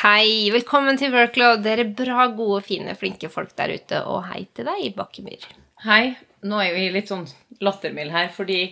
[0.00, 1.60] Hei, velkommen til Workload.
[1.60, 3.98] Dere bra, gode, fine, flinke folk der ute.
[4.08, 5.42] Og hei til deg, Bakkemyr.
[5.84, 6.14] Hei.
[6.48, 7.26] Nå er vi litt sånn
[7.60, 8.62] lattermild her, fordi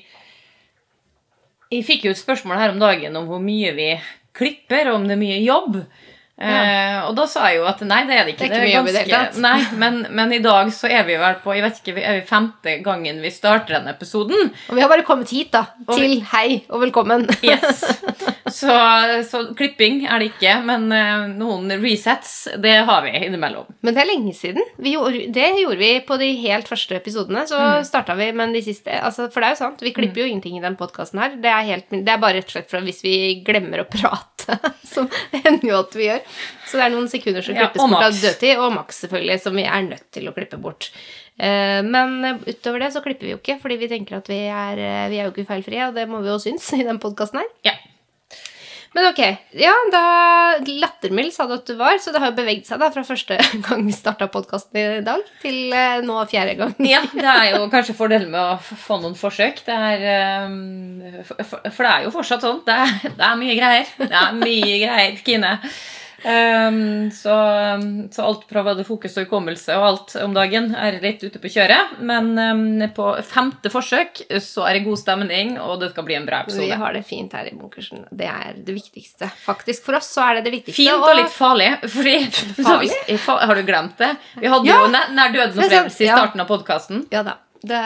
[1.69, 3.91] jeg fikk jo et spørsmål her om dagen om hvor mye vi
[4.41, 5.77] klipper, og om det er mye jobb.
[6.39, 8.47] Eh, og da sa jeg jo at nei, det er det ikke.
[8.47, 9.41] Det er ikke mye jobb i.
[9.43, 12.27] Nei, men, men i dag så er vi vel på jeg vet ikke, er vi
[12.29, 14.53] femte gangen vi starter denne episoden.
[14.69, 15.65] Og vi har bare kommet hit, da.
[15.89, 17.27] Og Til hei og velkommen.
[17.49, 17.81] Yes.
[18.49, 18.73] Så,
[19.29, 23.67] så klipping er det ikke, men eh, noen resets, det har vi innimellom.
[23.85, 24.65] Men det er lenge siden.
[24.81, 27.45] Vi gjorde, det gjorde vi på de helt første episodene.
[27.51, 27.85] Så Mm.
[27.85, 30.57] starta vi, men de siste altså, For det er jo sant, vi klipper jo ingenting
[30.57, 31.35] i den podkasten her.
[31.43, 34.57] Det er, helt, det er bare rett og slett for hvis vi glemmer å prate,
[34.89, 36.23] som det hender jo at vi gjør.
[36.69, 39.57] Så det er noen sekunder som klippes ja, bort av dødtid, og maks, selvfølgelig, som
[39.57, 40.91] vi er nødt til å klippe bort.
[41.39, 44.79] Eh, Men utover det så klipper vi jo ikke, fordi vi tenker at vi er,
[44.83, 47.41] eh, vi er jo ikke feilfrie, og det må vi jo synes i den podkasten
[47.43, 47.49] her.
[47.71, 47.77] Ja.
[48.97, 49.19] Men ok,
[49.61, 50.01] ja, da
[50.65, 53.37] lattermild sa du at du var, så det har jo beveget seg da fra første
[53.67, 56.73] gang vi starta podkasten i dag, til eh, nå fjerde gang.
[56.89, 59.61] Ja, det er jo kanskje fordelen med å få noen forsøk.
[59.69, 60.49] Det er,
[61.29, 62.63] for, for for det er jo fortsatt sånn.
[62.67, 63.93] Det er, det er mye greier.
[64.01, 65.53] Det er mye greier, Kine.
[66.25, 67.35] Um, så,
[68.11, 71.51] så alt fra både fokus og hukommelse og alt om dagen er litt ute på
[71.55, 71.99] kjøret.
[72.03, 72.65] Men um,
[72.97, 76.67] på femte forsøk så er det god stemning, og det skal bli en bra episode.
[76.67, 78.07] Vi har det fint her i bunkersen.
[78.11, 79.31] Det er det viktigste.
[79.47, 80.79] Faktisk for oss så er det det viktigste.
[80.83, 81.71] Fint og litt farlig.
[81.87, 82.17] Fordi,
[82.69, 82.93] Farlig?
[83.49, 84.15] Har du glemt det?
[84.41, 84.81] Vi hadde Ja.
[84.83, 87.07] jo nær, døden-opplevelse i starten av podkasten.
[87.15, 87.39] Ja da.
[87.59, 87.79] Det,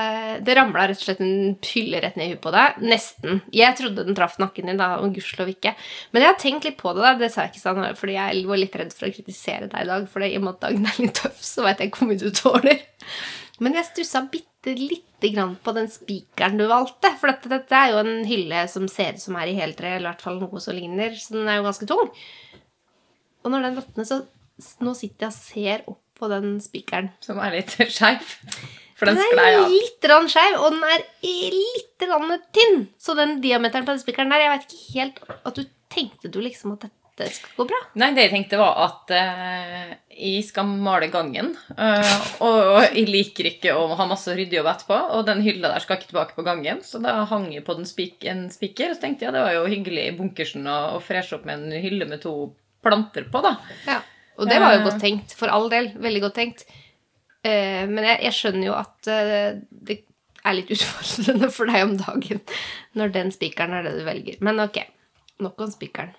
[0.45, 2.81] det ramla rett og slett en hylle rett ned i huet på deg.
[2.85, 3.41] Nesten.
[3.57, 5.73] Jeg trodde den traff nakken din, da, og gudskjelov ikke.
[6.13, 7.15] Men jeg har tenkt litt på det, da.
[7.21, 9.91] Det sa jeg ikke sånn, fordi jeg var litt redd for å kritisere deg i
[9.93, 10.11] dag.
[10.13, 12.21] For i og med at dagen er litt tøff, så veit jeg ikke hvor mye
[12.21, 12.85] du tåler.
[13.63, 17.15] Men jeg stussa bitte lite grann på den spikeren du valgte.
[17.21, 20.09] For dette, dette er jo en hylle som ser ut som er i heltre, eller
[20.09, 21.17] i hvert fall noe som ligner.
[21.17, 22.13] Så den er jo ganske tung.
[23.43, 24.23] Og når den datt så
[24.85, 27.11] nå sitter jeg og ser opp på den spikeren.
[27.25, 28.37] Som er litt skeiv.
[29.03, 29.69] For den Den er av.
[29.73, 32.05] litt skeiv, og den er litt
[32.55, 32.83] tynn.
[33.03, 36.39] Så den diameteren på den spikeren der, jeg vet ikke helt at du tenkte du
[36.41, 37.81] liksom at dette skal gå bra.
[38.01, 41.51] Nei, det jeg tenkte var at uh, jeg skal male gangen.
[41.75, 42.15] Uh,
[42.47, 45.01] og jeg liker ikke å ha masse ryddejobb etterpå.
[45.19, 47.89] Og den hylla der skal ikke tilbake på gangen, så da hang jeg på den
[47.91, 48.93] spik en spiker.
[48.95, 51.59] Og så tenkte jeg det var jo hyggelig i bunkersen å, å freshe opp med
[51.67, 52.53] en hylle med to
[52.83, 53.57] planter på, da.
[53.87, 54.01] Ja.
[54.41, 54.87] Og det var jo Eh.
[54.89, 55.35] godt tenkt.
[55.37, 55.93] For all del.
[56.01, 56.65] Veldig godt tenkt.
[57.43, 59.99] Eh, men jeg, jeg skjønner jo at eh, det
[60.47, 62.43] er litt utfordrende for deg om dagen
[62.99, 64.41] når den spikeren er det du velger.
[64.45, 64.83] Men ok.
[65.43, 66.13] Nok om spikeren.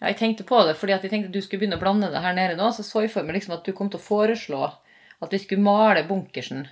[0.00, 2.10] Ja, Jeg tenkte på det fordi at jeg tenkte at du skulle begynne å blande
[2.12, 2.70] det her nede nå.
[2.74, 5.64] Så så jeg for meg liksom at du kom til å foreslå at vi skulle
[5.64, 6.66] male bunkersen.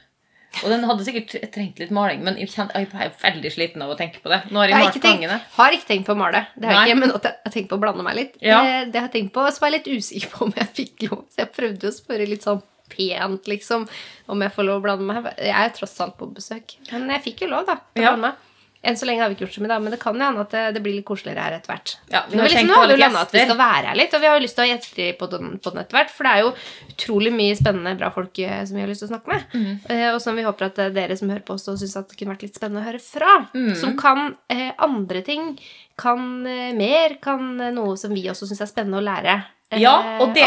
[0.64, 4.22] Og den hadde sikkert trengt litt maling, men jeg, er veldig sliten av å tenke
[4.24, 4.38] på det.
[4.48, 5.36] Nå har jeg, Jeg har malt gangene.
[5.56, 6.40] har ikke tenkt på å male.
[6.56, 6.86] Det har jeg Nei.
[6.88, 8.38] ikke, men at jeg har tenkt på å blande meg litt.
[8.40, 8.60] Ja.
[8.64, 11.04] Det, Det har jeg tenkt på, Så var jeg litt usikker på om jeg fikk
[11.10, 11.20] lov.
[11.34, 13.86] Så jeg prøvde å spørre litt sånn pent, liksom,
[14.32, 15.30] om jeg får lov å blande meg.
[15.38, 16.76] Jeg er jo tross alt på besøk.
[16.92, 17.80] Men jeg fikk jo lov, da.
[17.94, 18.12] Til å Ja.
[18.16, 18.42] blande meg.
[18.86, 20.42] Enn så lenge har vi ikke gjort så mye, da, men det kan jo hende
[20.44, 21.96] at det, det blir litt koseligere her etter hvert.
[22.12, 24.20] Ja, vi har liksom, nå har vi landa at vi skal være her litt, og
[24.22, 26.12] vi har jo lyst til å ha gjester på den, på den etter hvert.
[26.14, 26.52] For det er jo
[26.92, 29.42] utrolig mye spennende, bra folk eh, som vi har lyst til å snakke med.
[29.56, 29.80] Mm.
[29.90, 32.18] Eh, og som vi håper at eh, dere som hører på oss, syns at det
[32.20, 33.34] kunne vært litt spennende å høre fra.
[33.56, 33.74] Mm.
[33.80, 34.22] Som kan
[34.54, 35.58] eh, andre ting,
[35.98, 39.40] kan eh, mer, kan eh, noe som vi også syns er spennende å lære.
[39.82, 40.46] Ja, og det,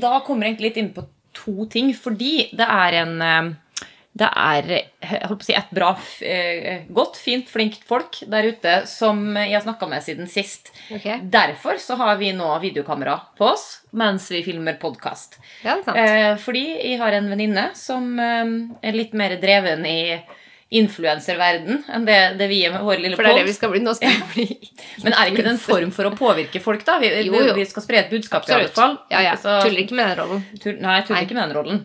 [0.00, 1.04] da kommer jeg egentlig litt inn på
[1.44, 1.92] to ting.
[1.96, 3.52] Fordi det er en eh,
[4.14, 4.68] Det er
[5.42, 5.88] si, et bra,
[6.22, 10.70] eh, godt, fint, flinkt folk der ute som jeg har snakka med siden sist.
[10.86, 11.18] Okay.
[11.18, 15.40] Derfor så har vi nå videokamera på oss mens vi filmer podkast.
[15.66, 15.80] Ja.
[15.90, 19.98] Eh, fordi jeg har en venninne som er litt mer dreven i
[20.74, 23.70] influenserverden enn det, det vi er med vår lille For det er det vi skal
[23.72, 23.80] bli.
[23.84, 24.46] Nå skal vi bli
[25.04, 26.94] Men er ikke det en form for å påvirke folk, da?
[27.02, 27.54] Vi, Jo, jo.
[27.56, 28.94] vi skal spre et budskap, i alle fall.
[29.12, 29.34] Ja, ja.
[29.40, 30.40] Så- Tuller ikke med den rollen.
[30.62, 31.24] Tull, nei, tuller Nei.
[31.28, 31.78] ikke med den rollen.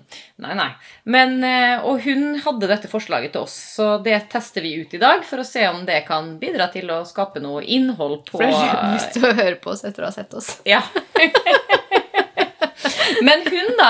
[0.46, 0.70] Nei, nei.
[1.16, 5.02] Men, eh, og hun hadde dette forslaget til oss, så det tester vi ut i
[5.02, 8.50] dag for å se om det kan bidra til å skape noe innhold på det
[8.54, 10.48] er lyst til å høre på oss etter å ha sett oss.
[10.70, 10.82] Ja.
[13.26, 13.90] Men hun, da.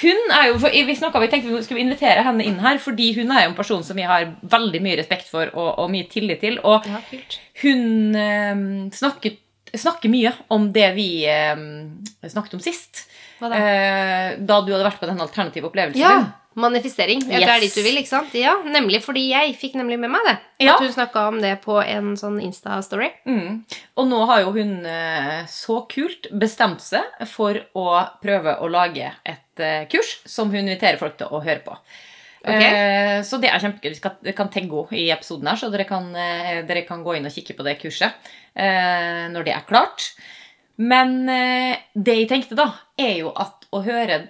[0.00, 3.10] Hun er jo, for vi, snakket, vi tenkte vi skulle invitere henne inn her, fordi
[3.18, 6.08] hun er jo en person som vi har veldig mye respekt for og, og mye
[6.10, 6.58] tillit til.
[6.64, 7.02] Og Ja,
[7.62, 8.64] hun eh,
[8.96, 9.36] snakker,
[9.74, 11.66] snakker mye om det vi eh,
[12.24, 13.04] snakket om sist.
[13.40, 13.56] Da?
[13.56, 16.28] Eh, da du hadde vært på den alternative opplevelsen Ja, din.
[16.60, 17.22] manifestering.
[17.24, 17.44] Yes.
[17.46, 18.34] det er dit du vil, ikke sant?
[18.36, 20.36] Ja, nemlig fordi jeg fikk nemlig med meg det.
[20.66, 20.74] Ja.
[20.74, 23.10] At hun snakka om det på en sånn Insta-story.
[23.24, 23.62] Mm.
[23.96, 27.86] Og nå har jo hun eh, så kult bestemt seg for å
[28.22, 31.78] prøve å lage et eh, kurs som hun inviterer folk til å høre på.
[32.40, 32.56] Ok.
[32.56, 33.94] Eh, så det er kjempegøy.
[33.94, 37.28] Vi vi kan tagge henne i episoden her, så dere kan, dere kan gå inn
[37.28, 38.30] og kikke på det kurset
[39.30, 40.10] når det er klart.
[40.80, 44.22] Men eh, det jeg tenkte, da, er jo at å høre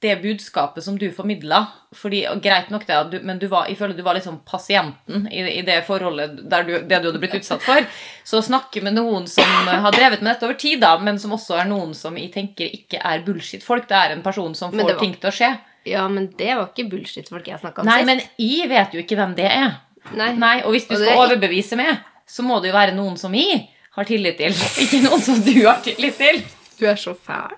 [0.00, 1.58] det budskapet som du formidla
[1.98, 5.42] fordi, Greit nok, det, du, men du var, jeg føler du var liksom pasienten i,
[5.58, 7.84] i det forholdet der du, det du hadde blitt utsatt for.
[8.24, 11.34] Så å snakke med noen som har drevet med dette over tid, da, men som
[11.36, 13.88] også er noen som jeg tenker ikke er bullshit-folk.
[13.90, 15.50] Det er en person som får var- ting til å skje.
[15.90, 18.06] Ja, men det var ikke bullshit-folk jeg snakka om Nei, sist.
[18.06, 19.74] men jeg vet jo ikke hvem det er.
[20.14, 20.30] Nei.
[20.38, 21.98] Nei, Og hvis du Og skal er- overbevise meg,
[22.30, 23.66] så må det jo være noen som jeg
[23.98, 24.54] har tillit til.
[24.84, 26.42] Ikke noen som du har tillit til.
[26.80, 27.52] Du er så fæl.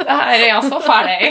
[0.00, 1.30] Det her er jeg så fæl i.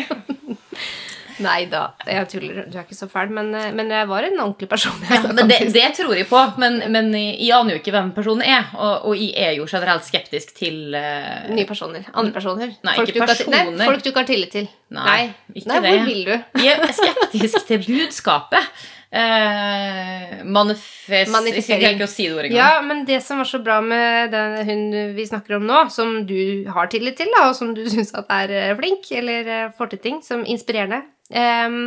[1.43, 2.63] Nei da, jeg tuller.
[2.65, 4.95] Du er ikke så fæl, men, eh, men jeg var en ordentlig person.
[5.05, 6.39] Ja, men det, det tror jeg på.
[6.57, 8.71] Men, men jeg aner jo ikke hvem personen er.
[8.73, 11.45] Og, og jeg er jo generelt skeptisk til uh...
[11.53, 12.07] Nye personer.
[12.13, 12.73] Andre personer.
[12.81, 14.69] Nei, folk du ikke har- Nei, folk du ikke har tillit til.
[14.97, 15.19] Nei,
[15.53, 15.93] ikke Nei, det.
[15.93, 16.35] hvor vil du?
[16.65, 18.73] Jeg er skeptisk til budskapet.
[19.09, 21.31] Eh, manifest...
[21.31, 21.83] Manifestering.
[21.83, 22.59] Jeg ikke å si det ordet engang.
[22.59, 24.83] Ja, men det som var så bra med den hun
[25.15, 28.51] vi snakker om nå, som du har tillit til, da, og som du syns er
[28.51, 31.79] eh, flink, eller eh, får til ting, som inspirerende, eh,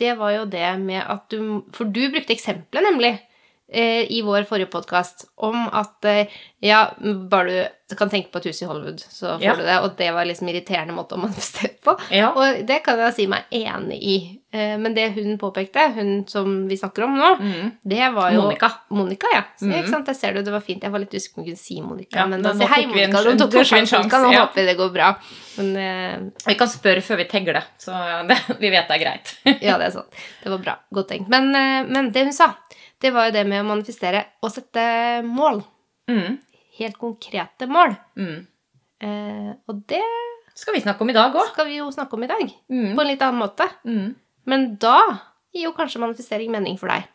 [0.00, 3.16] det var jo det med at du For du brukte eksempelet, nemlig,
[3.72, 6.26] eh, i vår forrige podkast, om at eh,
[6.62, 6.90] ja,
[7.28, 9.54] bare du kan tenke på et hus i Hollywood, så får Ja.
[9.58, 11.92] du det, og det var liksom irriterende måte å manifestere på.
[12.14, 12.30] Ja.
[12.32, 14.14] Og det kan jeg si meg enig i.
[14.52, 17.72] Eh, Men det hun påpekte, hun som vi snakker om nå, Mm.
[17.84, 18.70] det var jo Monica.
[18.90, 19.42] Monica, ja.
[19.58, 20.04] Så, mm.
[20.06, 20.82] Der ser du, det var fint.
[20.82, 22.18] Jeg var litt usikker på om hun kunne si Monica.
[22.18, 23.22] Ja, men da nå sier hei, Monica.
[23.28, 24.22] Nå tok vi en sjanse.
[24.22, 25.10] Nå håper vi det går bra.
[25.58, 27.92] Men Vi kan spørre før vi tegler, så
[28.28, 29.34] det, vi vet det er greit.
[29.60, 30.08] ja, det er sant.
[30.42, 30.78] Det var bra.
[30.94, 31.28] Godt tenkt.
[31.28, 31.50] Men,
[31.92, 32.54] men det hun sa,
[33.02, 34.82] det var jo det med å manifestere og sette
[35.26, 35.62] mål.
[36.10, 36.38] Mm.
[36.78, 37.96] Helt konkrete mål.
[38.18, 38.38] Mm.
[39.02, 40.02] Eh, og det
[40.54, 41.48] Skal vi snakke om i dag òg?
[41.52, 42.44] skal vi jo snakke om i dag.
[42.70, 42.92] Mm.
[42.94, 43.66] På en litt annen måte.
[43.88, 44.14] Mm.
[44.46, 44.98] Men da
[45.52, 47.08] gir jo kanskje manifestering mening for deg.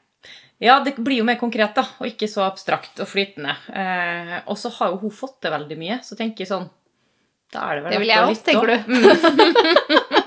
[0.60, 3.54] Ja, det blir jo mer konkret, da, og ikke så abstrakt og flytende.
[3.70, 6.70] Eh, og så har jo hun fått til veldig mye, så tenker jeg sånn
[7.54, 10.24] Da er det vel Det vil jeg lytte tenker du.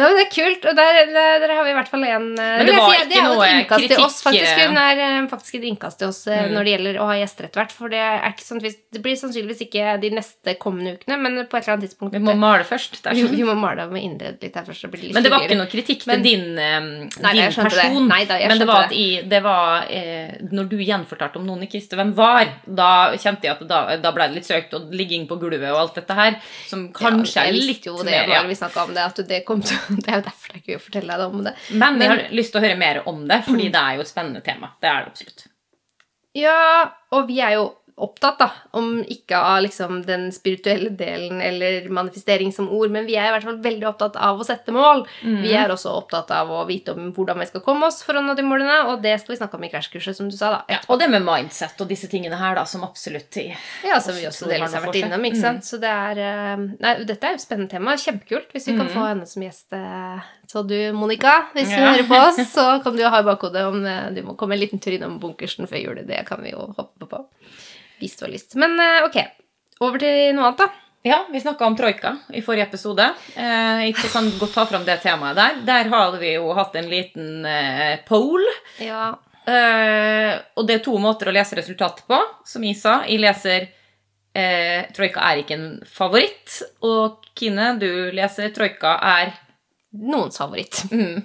[0.00, 2.66] Men det er kult, og der, der, har vi i hvert fall en eh, Men
[2.70, 4.52] det var si, ikke noe kritikk til oss, faktisk.
[4.56, 6.54] eh, Hun er eh, faktisk et innkast til oss eh, Mm.
[6.56, 7.72] når det gjelder å ha gjester etter hvert.
[7.76, 8.00] For det
[8.40, 12.12] sånn det blir sannsynligvis ikke de neste kommende ukene, men på et eller annet tidspunkt
[12.16, 12.96] Vi må male først.
[13.02, 13.34] Vi, sånn.
[13.36, 14.82] vi må male med innredd litt her først.
[14.88, 17.52] Det litt Men det var ikke noe kritikk Men- til din, eh, Nei, din jeg
[17.56, 17.82] skjønte det.
[17.84, 18.08] person.
[18.08, 21.62] Nei da, men det var, at i, det var eh, Når du gjenfortalte om noen
[21.66, 24.90] ikke visste hvem var, da kjente jeg at da, da ble det litt søkt, og
[24.94, 26.36] ligging på gulvet og alt dette her,
[26.66, 28.42] som kanskje ja, er litt jo det mer- ja.
[28.48, 30.76] vi snakka om det, at det kom til Det er jo derfor det er gøy
[30.78, 31.54] å fortelle deg om det.
[31.72, 34.04] Men jeg Men- har lyst til å høre mer om det, fordi det er jo
[34.06, 34.72] et spennende tema.
[34.80, 35.46] Det er det absolutt.
[36.38, 37.64] Ja, og vi er jo
[38.00, 43.16] opptatt, da, om ikke av liksom den spirituelle delen eller manifestering som ord, men vi
[43.20, 45.04] er i hvert fall veldig opptatt av å sette mål.
[45.22, 45.42] Mm.
[45.42, 48.22] Vi er også opptatt av å vite om hvordan vi skal komme oss for å
[48.24, 50.60] nå de målene, og det skal vi snakke om i krasjkurset, som du sa, da.
[50.76, 53.36] Ja, og det med mindset og disse tingene her, da, som absolutt
[53.84, 55.64] Ja, som vi også delvis har vært innom, ikke sant.
[55.68, 57.94] Så det er eh, Nei, dette er jo et spennende tema.
[58.00, 58.94] Kjempekult hvis vi kan Mhm.
[58.94, 59.72] få henne som gjest.
[59.72, 60.20] eh,
[60.50, 61.92] Så du, Monica, hvis du Ja.
[61.92, 64.60] hører på oss, så kan du ha i bakhodet om eh, du må komme en
[64.60, 66.00] liten tur innom bunkersen før jul.
[66.06, 67.24] Det kan vi jo hoppe på.
[68.00, 68.54] Hvis du har lyst.
[68.60, 69.18] Men eh, ok,
[69.84, 70.68] over til noe annet, da.
[71.06, 73.06] Ja, vi snakka om troika i forrige episode.
[73.32, 75.60] Eh, jeg kan godt ta fram det temaet der.
[75.68, 78.44] Der har vi jo hatt en liten eh, poll.
[78.84, 79.12] Ja.
[79.50, 83.00] Og det er to måter å lese resultatet på, som jeg sa.
[83.08, 83.64] Jeg leser
[84.36, 86.60] eh, Troika er ikke en favoritt.
[86.86, 89.32] Og Kine, du leser Troika er
[89.96, 90.84] Noens favoritt.
[90.92, 91.16] mm,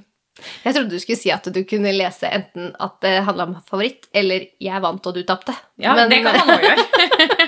[0.65, 4.09] Jeg trodde du skulle si at du kunne lese enten at det handla om favoritt,
[4.13, 5.55] eller 'jeg vant og du tapte'.
[5.79, 6.85] Ja, Men- det kan man òg gjøre.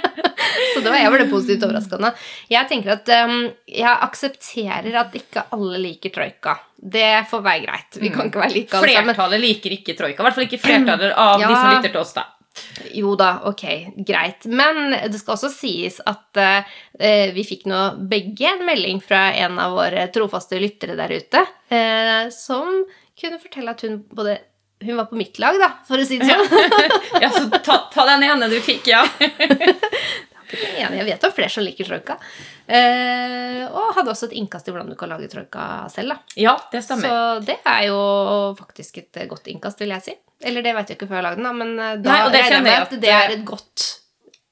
[0.73, 2.13] Så det var jeg ble positivt overraskende.
[2.49, 6.57] Jeg tenker at um, jeg aksepterer at ikke alle liker troika.
[6.77, 7.97] Det får være greit.
[8.01, 9.13] Vi kan ikke være like alle sammen.
[9.15, 10.21] Flertallet liker ikke troika.
[10.21, 11.47] I hvert fall ikke flertallet av Ja.
[11.51, 12.23] de som lytter til oss, da.
[12.97, 13.63] Jo da, ok,
[14.07, 14.45] greit.
[14.49, 19.59] Men det skal også sies at eh, vi fikk nå begge en melding fra en
[19.61, 22.83] av våre trofaste lyttere der ute, eh, som
[23.17, 24.39] kunne fortelle at hun både
[24.85, 26.43] hun var på mitt lag, da, for å si det sånn.
[27.23, 29.01] Ja, så ta, ta den ene du fikk, ja.
[30.47, 32.15] Jeg vet om flere som liker troika.
[32.67, 36.13] Eh, og hadde også et innkast i hvordan du kan lage troika selv.
[36.13, 36.37] da.
[36.39, 37.09] Ja, det stemmer.
[37.09, 37.99] Så det er jo
[38.59, 40.15] faktisk et godt innkast, vil jeg si.
[40.45, 42.19] Eller det vet jeg ikke før jeg har lagd den, da, men eh, da Nei,
[42.27, 43.85] og det regner jeg med jeg at det er et godt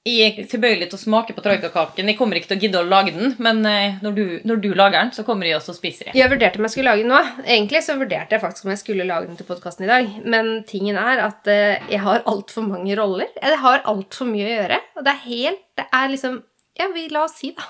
[0.06, 2.10] Jeg er tilbøyelig til å smake på troikakaken.
[2.12, 4.68] Jeg kommer ikke til å gidde å lage den, men eh, når du, når du
[4.78, 6.18] lager den, så kommer jeg også og spiser den.
[6.20, 7.22] Jeg vurderte om jeg skulle lage den nå.
[7.46, 10.12] Egentlig så vurderte jeg faktisk om jeg skulle lage den til podkasten i dag.
[10.30, 13.32] Men tingen er at eh, jeg har altfor mange roller.
[13.42, 14.82] Jeg har altfor mye å gjøre.
[15.00, 16.38] Og det er helt Det er liksom
[16.78, 17.66] Ja, vi la oss si, da.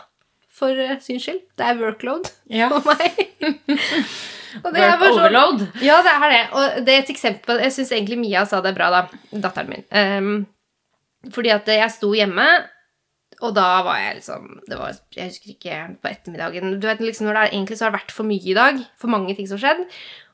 [0.55, 1.39] For syns skyld.
[1.60, 2.67] Det er workload Ja.
[2.72, 3.27] for meg.
[4.64, 5.66] Work sånn- overload.
[5.82, 6.44] Ja, det er det.
[6.54, 9.02] Og det er et eksempel Jeg syns egentlig Mia sa det bra, da.
[9.34, 9.84] Datteren min.
[9.92, 10.48] Um,
[11.34, 12.46] fordi at jeg sto hjemme
[13.42, 17.26] Og da var jeg liksom det var, Jeg husker ikke på ettermiddagen Du vet liksom
[17.28, 18.80] når det er, Egentlig så har det vært for mye i dag.
[19.02, 19.86] For mange ting som har skjedd.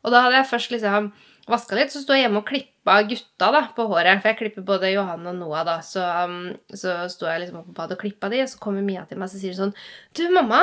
[0.04, 1.12] Og da hadde jeg først liksom
[1.52, 4.22] vaska litt, så sto jeg hjemme og klippa gutta da, på håret.
[4.22, 5.80] For jeg klipper både Johan og Noah, da.
[5.84, 8.86] Så, um, så sto jeg liksom oppe på badet og klippa de, og så kommer
[8.86, 9.74] Mia til meg og sier sånn
[10.18, 10.62] Du, mamma,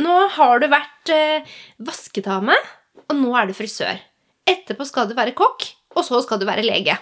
[0.00, 2.56] nå har du vært eh, vaskedame,
[3.08, 4.00] og nå er du frisør.
[4.48, 6.96] Etterpå skal du være kokk, og så skal du være lege.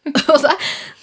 [0.32, 0.50] og så,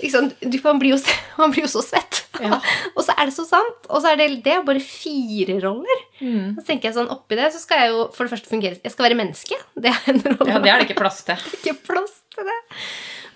[0.01, 1.01] liksom, du, man, blir jo,
[1.41, 2.23] man blir jo så svett.
[2.41, 2.59] Ja.
[2.95, 3.89] og så er det så sant.
[3.89, 6.03] Og så er det, det er bare fire roller.
[6.19, 6.57] Mm.
[6.59, 8.93] Så tenker jeg sånn, oppi det så skal jeg jo for det første fungere Jeg
[8.93, 9.59] skal være menneske.
[9.77, 10.49] Det er en rolle.
[10.51, 11.37] ja, det er det ikke plass til.
[11.37, 12.59] det er ikke plass til det.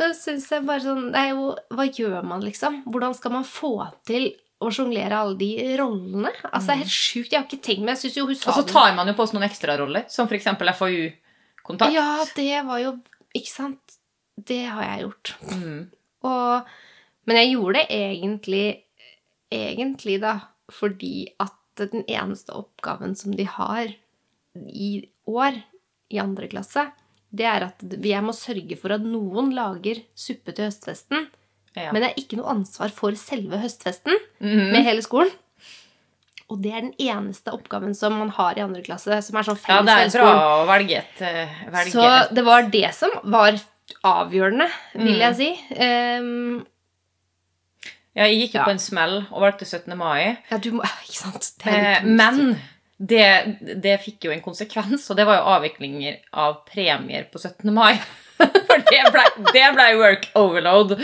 [0.02, 2.82] Så synes jeg bare sånn det er jo, Hva gjør man, liksom?
[2.90, 3.76] Hvordan skal man få
[4.10, 4.32] til
[4.62, 5.50] å sjonglere alle de
[5.80, 6.32] rollene?
[6.52, 7.32] Altså, det er helt sjukt.
[7.32, 9.16] Jeg har ikke tenkt meg Jeg synes jo hun sa Og så tar man jo
[9.18, 10.52] på seg noen ekstraroller, som f.eks.
[10.78, 11.96] FAU-kontakt.
[11.96, 12.94] Ja, det var jo
[13.38, 13.98] Ikke sant?
[14.38, 15.34] Det har jeg gjort.
[15.52, 15.82] Mm.
[16.30, 16.72] Og,
[17.30, 18.66] men jeg gjorde det egentlig
[19.52, 20.38] Egentlig, da,
[20.72, 23.90] fordi at den eneste oppgaven som de har
[24.56, 24.92] i
[25.28, 25.58] år,
[26.08, 26.86] i andre klasse,
[27.32, 31.28] det er at jeg må sørge for at noen lager suppe til høstfesten.
[31.76, 31.92] Ja.
[31.94, 34.72] Men det er ikke noe ansvar for selve høstfesten Mhm.
[34.74, 35.32] med hele skolen.
[36.52, 39.58] Og det er den eneste oppgaven som man har i andre klasse, som er sånn
[39.58, 43.10] felles ja, det er bra å velge et eh, velge Så det var det som
[43.24, 43.56] var
[44.04, 45.20] avgjørende, vil Mm.
[45.20, 45.50] jeg si.
[45.80, 46.66] Um,
[48.14, 48.66] Ja, jeg gikk jo Ja.
[48.66, 49.96] på en smell og valgte 17.
[49.96, 50.38] mai.
[50.52, 51.54] ja, du må Ikke sant?
[51.64, 52.60] Det Eh, men
[53.00, 57.72] det, det fikk jo en konsekvens, og det var jo avviklinger av premier på 17.
[57.74, 57.98] mai.
[58.68, 60.98] For det ble, det ble work overload.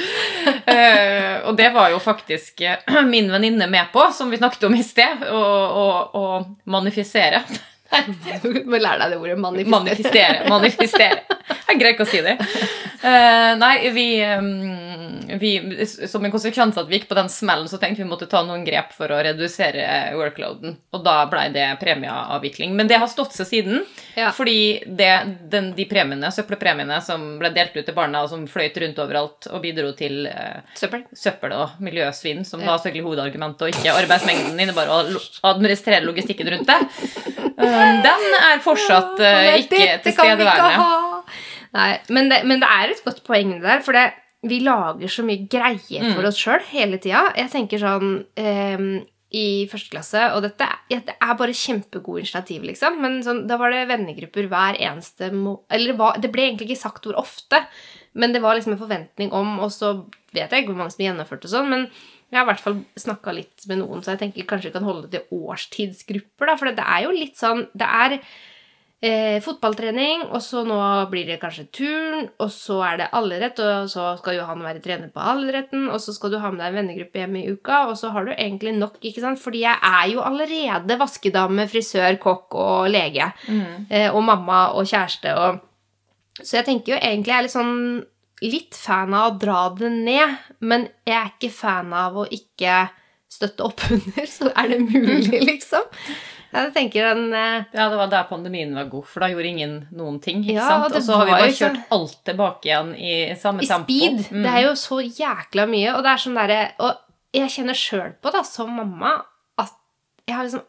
[0.66, 4.78] Eh, og det var jo faktisk eh, min venninne med på, som vi snakket om
[4.78, 6.30] i sted, å
[6.70, 7.44] manifisere.
[8.44, 9.38] Du må lære deg det ordet.
[9.40, 9.70] Manifestere.
[9.72, 10.44] Manifestere.
[10.50, 11.24] manifestere.
[11.68, 12.36] Jeg greier ikke å si det.
[13.04, 15.52] Uh, nei, vi, um, vi
[16.10, 18.42] Som en konsekvens av at vi gikk på den smellen, så tenkte vi måtte ta
[18.48, 19.86] noen grep for å redusere
[20.18, 20.78] workloaden.
[20.96, 22.74] Og da ble det premieavvikling.
[22.76, 23.84] Men det har stått seg siden.
[24.18, 24.32] Ja.
[24.36, 25.12] Fordi det,
[25.52, 29.50] den, de premiene, søppelpremiene som ble delt ut til barna, og som fløyt rundt overalt
[29.52, 31.06] og bidro til uh, Søppel.
[31.16, 32.72] søppel og miljøsvinn, som Ja.
[32.74, 35.02] var selvfølgelig hovedargumentet, og ikke arbeidsmengden innebar å
[35.52, 37.27] administrere logistikken rundt det.
[37.58, 41.26] Um, den er fortsatt Åh, ikke tilstedeværende.
[41.74, 44.06] Nei, men det, men det er et godt poeng det der, for det,
[44.48, 46.28] vi lager så mye greier for Mm.
[46.30, 47.24] oss sjøl hele tida.
[47.36, 48.90] Jeg tenker sånn um,
[49.36, 53.58] i første klasse, og dette ja, det er bare kjempegode initiativ, liksom, men sånn, da
[53.60, 55.58] var det vennegrupper hver eneste må...
[55.70, 57.60] Eller det, var, det ble egentlig ikke sagt hvor ofte,
[58.14, 59.92] men det var liksom en forventning om, og så
[60.32, 61.90] vet jeg ikke hvor mange som gjennomførte og sånn, men
[62.32, 64.84] jeg har i hvert fall snakka litt med noen, så jeg tenker kanskje vi kan
[64.88, 68.18] holde det til årstidsgrupper, da, for det er jo litt sånn Det er
[69.00, 70.78] eh, fotballtrening, og så nå
[71.12, 74.82] blir det kanskje turn, og så er det allrett, og så skal jo han være
[74.82, 77.84] trener på allretten, og så skal du ha med deg en vennegruppe hjem i uka,
[77.92, 79.40] og så har du egentlig nok, ikke sant?
[79.40, 83.86] Fordi jeg er jo allerede vaskedame, frisør, kokk og lege, Mm.
[83.90, 85.64] eh, og mamma og kjæreste og
[86.44, 88.06] Så jeg tenker jo egentlig jeg er litt sånn
[88.44, 92.88] litt fan av å dra det ned, men jeg er ikke fan av å ikke
[93.32, 95.88] støtte opp under, så er det mulig, liksom.
[96.48, 99.74] Jeg tenker den eh, Ja, det var der pandemien var god, for da gjorde ingen
[99.92, 100.40] noen ting.
[100.46, 100.96] ikke Ja, sant?
[100.96, 103.84] Og så har vi bare kjørt kjørt alt tilbake igjen i samme i tempo.
[103.92, 104.22] speed.
[104.32, 104.46] Mm.
[104.46, 107.04] Det er jo så jækla mye, og det er sånn derre Og
[107.36, 109.12] jeg kjenner sjøl på, da, som mamma,
[109.60, 109.76] at
[110.26, 110.64] jeg har liksom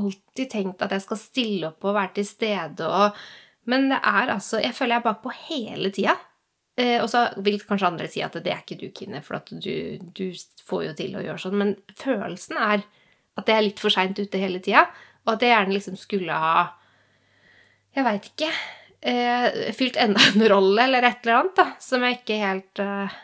[0.00, 3.18] alltid tenkt at jeg skal stille opp og være til stede og
[3.68, 6.16] Men det er altså Jeg føler jeg er bakpå hele tida.
[6.80, 9.98] Eh, og så vil kanskje andre si at det er ikke du, Kine, for du,
[10.16, 10.26] du
[10.64, 12.84] får jo til å gjøre sånn, men følelsen er
[13.36, 14.86] at det er litt for seint ute hele tida,
[15.26, 16.54] og at jeg gjerne liksom skulle ha
[17.92, 18.48] Jeg veit ikke.
[19.04, 23.20] Eh, fylt enda en rolle eller et eller annet da, som jeg ikke helt eh,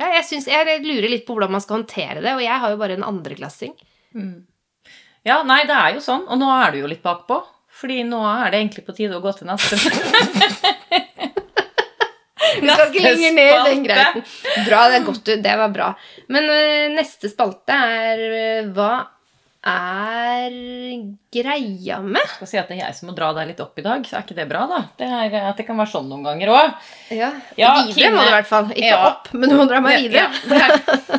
[0.00, 2.72] ja, jeg, synes, jeg lurer litt på hvordan man skal håndtere det, og jeg har
[2.72, 3.76] jo bare en andreklassing.
[4.16, 4.46] Mm.
[5.28, 6.24] Ja, nei, det er jo sånn.
[6.26, 7.38] Og nå er du jo litt bakpå.
[7.72, 9.78] Fordi nå er det egentlig på tide å gå til neste
[12.62, 14.24] Vi skal ikke lenger ned i den greiten.
[14.68, 15.32] Bra, det er godt.
[15.44, 15.88] Det var bra.
[16.32, 18.92] Men eh, neste spalte er eh, Hva
[19.62, 20.54] er
[21.30, 22.24] greia med?
[22.34, 24.16] skal si at det er jeg som må dra deg litt opp i dag, så
[24.18, 24.80] er ikke det bra, da?
[24.98, 26.72] Det er, at det kan være sånn noen ganger òg.
[27.14, 27.28] Ja,
[27.60, 28.16] Ja, videre Kine.
[28.16, 28.72] må du i hvert fall.
[28.74, 29.02] Ikke Ja.
[29.12, 30.26] opp, men du må dra meg videre.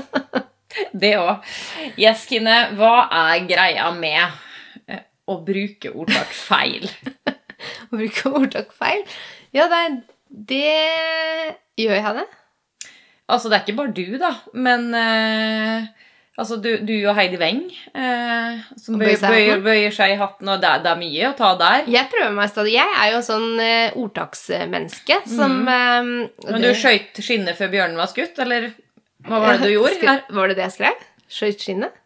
[1.03, 1.53] det òg.
[1.99, 4.25] Yes, Kine, hva er greia med
[4.91, 6.89] eh, å bruke ordtak feil?
[7.63, 9.05] Å bruke ordtak feil.
[9.55, 10.01] Ja, det, er-
[10.33, 12.27] det gjør jeg det.
[13.29, 15.91] Altså, det er ikke bare du, da, men eh,
[16.33, 17.59] Altså, du, du og Heidi Weng,
[17.93, 21.35] eh, som bøyer, bøyer bøyer, seg i hatten, og det er, det er mye å
[21.37, 21.83] ta der.
[21.93, 22.71] Jeg prøver meg stadig.
[22.73, 26.07] Jeg er jo en sånn eh, ordtaksmenneske som eh,
[26.49, 28.71] Men du skøyt skinnet før bjørnen var skutt, eller?
[29.27, 29.93] Hva var det du gjorde?
[29.99, 31.05] Skre- Var det det jeg skrev?
[31.37, 31.99] Skøyt skinnet?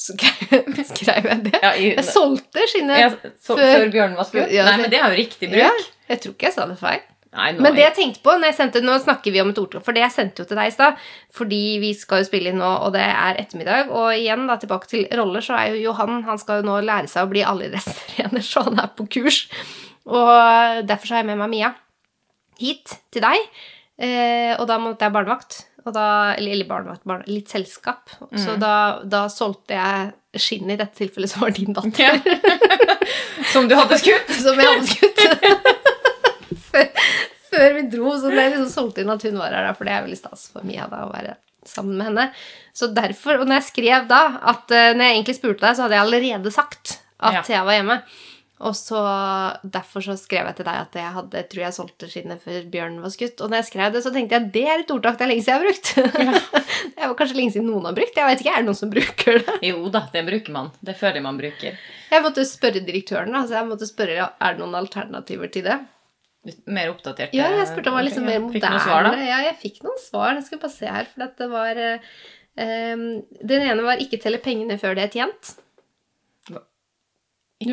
[0.00, 1.58] Skrev, jeg det?
[1.62, 2.98] Ja, i, Jeg solgte skinnet.
[2.98, 3.08] ja,
[3.38, 4.50] så, før- før bjørnen var skutt?
[4.58, 5.88] Ja, Nei, men det er jo riktig bruk.
[6.10, 7.02] jeg tror ikke jeg sa det feil.
[7.30, 9.84] Nei, Men det jeg tenkte på når jeg sendte, Nå snakker vi om et ordtak,
[9.86, 10.98] for det jeg sendte jo til deg i stad.
[11.36, 13.92] Fordi vi skal jo spille inn nå, og det er ettermiddag.
[13.94, 17.10] Og igjen, da, tilbake til roller, så er jo Johan Han skal jo nå lære
[17.12, 19.44] seg å bli allidrettstrener, så han er på kurs.
[20.10, 20.32] Og
[20.88, 21.74] derfor så har jeg med meg Mia
[22.60, 23.50] hit til deg.
[24.00, 25.62] Eh, og da måtte jeg barnevakt.
[25.86, 28.10] Og da, eller, barnevakt, barn, litt selskap.
[28.36, 32.04] Så da, da solgte jeg skinnet, i dette tilfellet som var din datter.
[32.04, 32.18] Ja.
[33.50, 34.28] Som du hadde skutt?
[34.30, 35.70] som jeg hadde skutt.
[37.50, 39.94] før, vi dro, så det liksom solgt inn at hun var her, da, for det
[39.96, 41.36] er veldig stas for Mia da, å være
[41.68, 42.26] sammen med henne.
[42.72, 44.22] Så derfor, og når jeg skrev da,
[44.52, 47.42] at uh, når jeg egentlig spurte deg, så hadde jeg allerede sagt at Ja.
[47.44, 48.00] Thea var hjemme.
[48.60, 49.00] Og så
[49.64, 53.04] Derfor så skrev jeg til deg at jeg hadde, tror jeg solgte skinnet før bjørnen
[53.04, 53.40] var skutt.
[53.40, 55.44] Og når jeg skrev det, så tenkte jeg det er et ordtak det er lenge
[55.46, 56.50] siden jeg har brukt.
[56.96, 58.20] det er kanskje lenge siden noen har brukt.
[58.20, 59.56] Jeg vet ikke, Er det noen som bruker det?
[59.64, 60.68] Jo da, det bruker man.
[60.84, 61.80] Det føler man bruker.
[62.10, 63.32] Jeg måtte spørre direktøren.
[63.40, 65.80] Altså jeg måtte spørre, Er det noen alternativer til det?
[66.72, 67.34] Mer oppdatert.
[67.36, 68.54] Ja, jeg spurte om det var liksom mer moderne.
[68.54, 69.10] Fikk du noe svar, da?
[69.28, 70.34] Ja, jeg fikk noen svar.
[70.38, 73.02] Jeg skal bare se her, for det var um,
[73.52, 75.56] Den ene var 'ikke telle pengene før de er tjent'.
[76.50, 76.64] Må-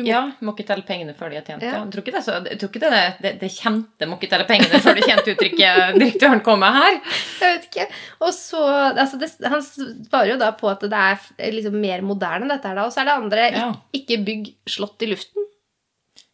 [0.04, 1.62] Ja, må ikke telle pengene før de er tjent.
[1.64, 1.78] Ja.
[1.80, 2.90] Jeg tror ikke det, så, tror ikke det,
[3.24, 7.00] det, det kjente 'må ikke telle pengene før det kjente' uttrykket direktøren kom med her.
[7.40, 7.86] Jeg vet ikke.
[8.20, 8.60] Og så
[8.92, 12.74] altså det, Han svarer jo da på at det er liksom mer moderne, dette her,
[12.76, 12.84] da.
[12.84, 13.72] Og så er det andre Ja.
[13.96, 15.47] 'ikke bygg slott i luften'.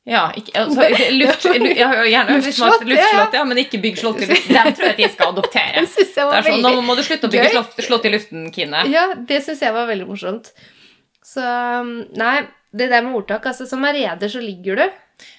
[0.04, 0.84] Ja, ikke, altså,
[1.20, 4.52] luft, lu, ja, gjerne Luftslott, luftslott, ja, men ikke bygg slott i luften.
[4.52, 5.84] Den tror jeg at jeg skal adoptere.
[5.84, 8.84] Jeg Det er sånn, Nå må du slutte å bygge slott, slott i luften, Kine.
[8.92, 10.52] Ja, det syns jeg var veldig morsomt.
[11.25, 12.34] Så um, Nei,
[12.76, 14.84] det der med ordtak altså Som er reder, så ligger du.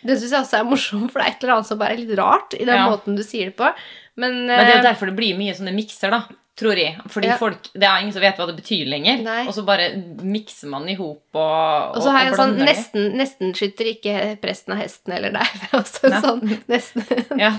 [0.07, 2.01] Det syns jeg også er morsomt, for det er et eller annet som bare er
[2.01, 2.88] litt rart i den Ja.
[2.89, 3.69] måten du sier det på.
[4.15, 6.24] Men, Men det er eh, jo derfor det blir mye sånne mikser, da.
[6.55, 6.95] Tror jeg.
[7.12, 7.35] Fordi Ja.
[7.35, 9.18] folk, Det er ingen som vet hva det betyr lenger.
[9.24, 9.41] Nei.
[9.46, 9.89] Og så bare
[10.24, 14.37] mikser man i hop og, Og så har jeg en sånn nesten, nesten skytter ikke
[14.41, 15.50] presten av hesten eller deg.
[15.59, 17.51] Det er også en sånn nesten Ja,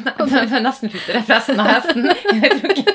[0.60, 2.08] nesten skytter jeg presten av hesten.
[2.42, 2.94] Jeg tror ikke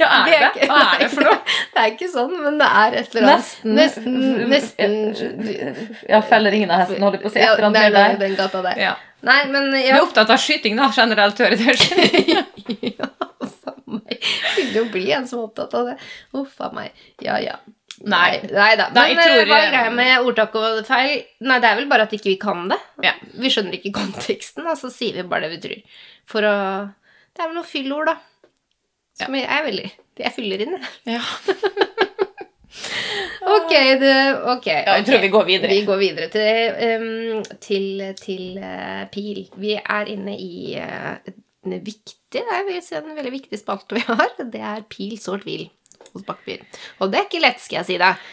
[0.00, 1.38] Ja, er Det er ikke- Hva er det for noe?
[1.74, 3.50] Det er ikke sånn, men det er et eller annet.
[3.64, 7.38] Nesten Nesten, nesten Ja, feller ingen av hesten, holder på å si.
[7.38, 8.16] Et eller er annet den, der.
[8.28, 8.78] den gata der.
[8.80, 8.94] Ja.
[9.24, 12.44] Nei, men Du er opptatt av skyting, da, generelt, hører jeg.
[12.98, 13.08] ja
[13.44, 14.18] Uff meg.
[14.56, 15.96] Kunne jo bli en som er opptatt av det.
[16.40, 16.92] Uff a meg.
[17.24, 17.56] Ja, ja.
[18.04, 18.40] Nei.
[18.50, 18.88] Nei da.
[18.92, 21.22] Men jeg tror- eh, hva er greia med ordtak og feil?
[21.46, 22.78] Nei, det er vel bare at ikke vi kan det.
[23.06, 23.12] Ja.
[23.38, 26.00] Vi skjønner ikke konteksten, og så sier vi bare det vi tror.
[26.30, 26.54] For å
[27.34, 28.16] Det er vel noen fyllord, da.
[29.20, 31.16] Som jeg er veldig Jeg fyller inn, jeg.
[31.16, 31.22] Ja.
[33.44, 34.14] Ok, det,
[34.54, 34.66] ok.
[34.66, 35.72] Ja, jeg tror vi går videre.
[35.72, 39.44] Vi går videre til, um, til, til uh, pil.
[39.60, 41.34] Vi er inne i uh,
[41.64, 44.32] en viktig, det er vil si, en veldig viktig spalte vi har.
[44.38, 45.68] Det er pil, sårt tvil
[46.12, 46.64] hos Bakkepil.
[47.00, 48.24] Og det er ikke lett, skal jeg si deg.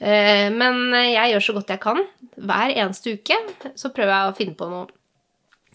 [0.00, 2.00] Uh, Men jeg gjør så godt jeg kan.
[2.40, 3.36] Hver eneste uke
[3.76, 4.88] så prøver jeg å finne på noe.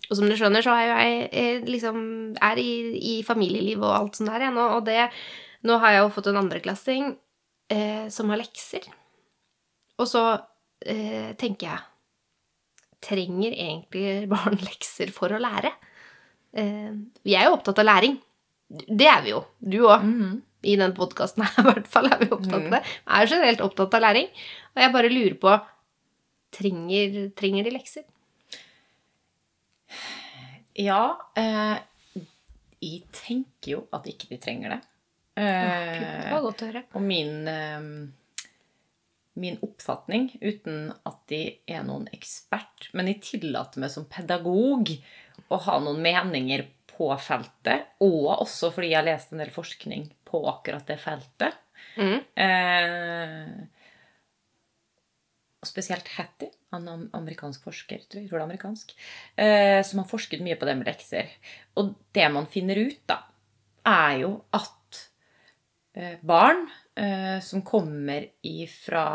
[0.06, 2.00] Og som du skjønner, så er jo jeg eh, liksom
[2.44, 4.66] er i, i familieliv og alt sånt der jeg nå.
[4.78, 5.08] Og det,
[5.66, 7.16] nå har jeg jo fått en andreklassing
[7.72, 8.86] eh, som har lekser.
[10.02, 10.24] Og så
[10.86, 11.84] eh, tenker jeg
[13.06, 15.70] Trenger egentlig barn lekser for å lære?
[16.58, 16.96] Eh,
[17.28, 18.16] vi er jo opptatt av læring.
[18.66, 19.44] Det er vi jo.
[19.60, 20.04] Du òg.
[20.04, 20.36] Mhm.
[20.66, 22.80] I den podkasten her i hvert fall er vi opptatt av det.
[22.82, 24.32] Jeg er generelt opptatt av læring.
[24.74, 25.54] Og jeg bare lurer på
[26.56, 28.06] Trenger, trenger de lekser?
[30.80, 31.78] Ja, eh,
[32.84, 34.80] jeg tenker jo at ikke de trenger det.
[35.36, 37.82] Det Eh, og min, eh,
[39.34, 44.94] min oppfatning, uten at de er noen ekspert, men jeg tillater meg som pedagog
[45.52, 50.08] å ha noen meninger på feltet, og også fordi jeg har lest en del forskning
[50.24, 51.58] på akkurat det feltet.
[52.00, 52.20] Mm.
[52.46, 53.50] Eh,
[55.66, 58.96] spesielt Hattie, han er amerikansk forsker, tror jeg, tror det er amerikansk,
[59.36, 61.28] eh, som har forsket mye på det med lekser.
[61.76, 63.20] Og det man finner ut, da,
[63.86, 64.72] er jo at
[66.22, 68.28] barn eh, som kommer
[68.68, 69.06] fra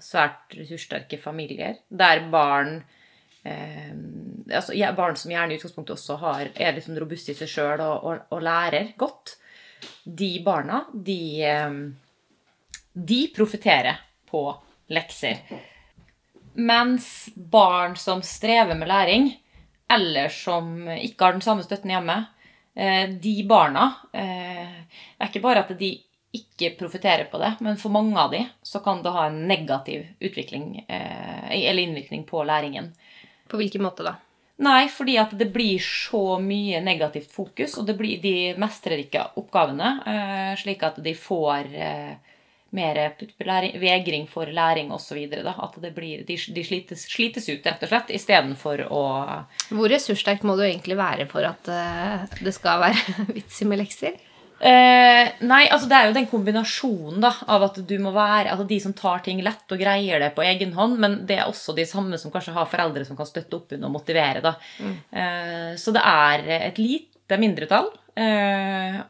[0.00, 2.78] svært ressurssterke familier, der barn
[3.42, 3.92] eh,
[4.50, 8.04] altså Barn som gjerne i utgangspunktet også har, er liksom robuste i seg sjøl og,
[8.04, 9.36] og, og lærer godt,
[10.04, 11.78] de barna, de, eh,
[12.92, 14.46] de profitterer på
[14.92, 15.40] lekser.
[16.54, 19.32] Mens barn som strever med læring,
[19.90, 22.16] eller som ikke har den samme støtten hjemme,
[22.76, 25.90] eh, de barna eh, Det er ikke bare at de
[26.34, 30.06] ikke profitterer på det, men for mange av de så kan det ha en negativ
[30.18, 32.92] utvikling eh, eller innvirkning på læringen.
[33.48, 34.16] På hvilken måte da?
[34.64, 39.24] Nei, fordi at det blir så mye negativt fokus, og det blir, de mestrer ikke
[39.40, 42.34] oppgavene, eh, slik at de får eh,
[42.74, 43.00] mer
[43.78, 45.18] vegring for læring osv.
[45.46, 49.02] At det blir, de, de slites, slites, ut, rett og slett, istedenfor å
[49.70, 53.82] Hvor ressurssterkt må du egentlig være for at uh, det skal være vits i med
[53.82, 54.18] lekser?
[54.64, 58.64] Eh, nei, altså det er jo den kombinasjonen da, av at du må være altså
[58.68, 61.74] de som tar ting lett og greier det på egen hånd, men det er også
[61.76, 64.40] de samme som kanskje har foreldre som kan støtte opp under og motivere.
[64.44, 64.54] da.
[64.80, 64.94] Mm.
[65.20, 69.02] Eh, så det er et lite mindretall eh,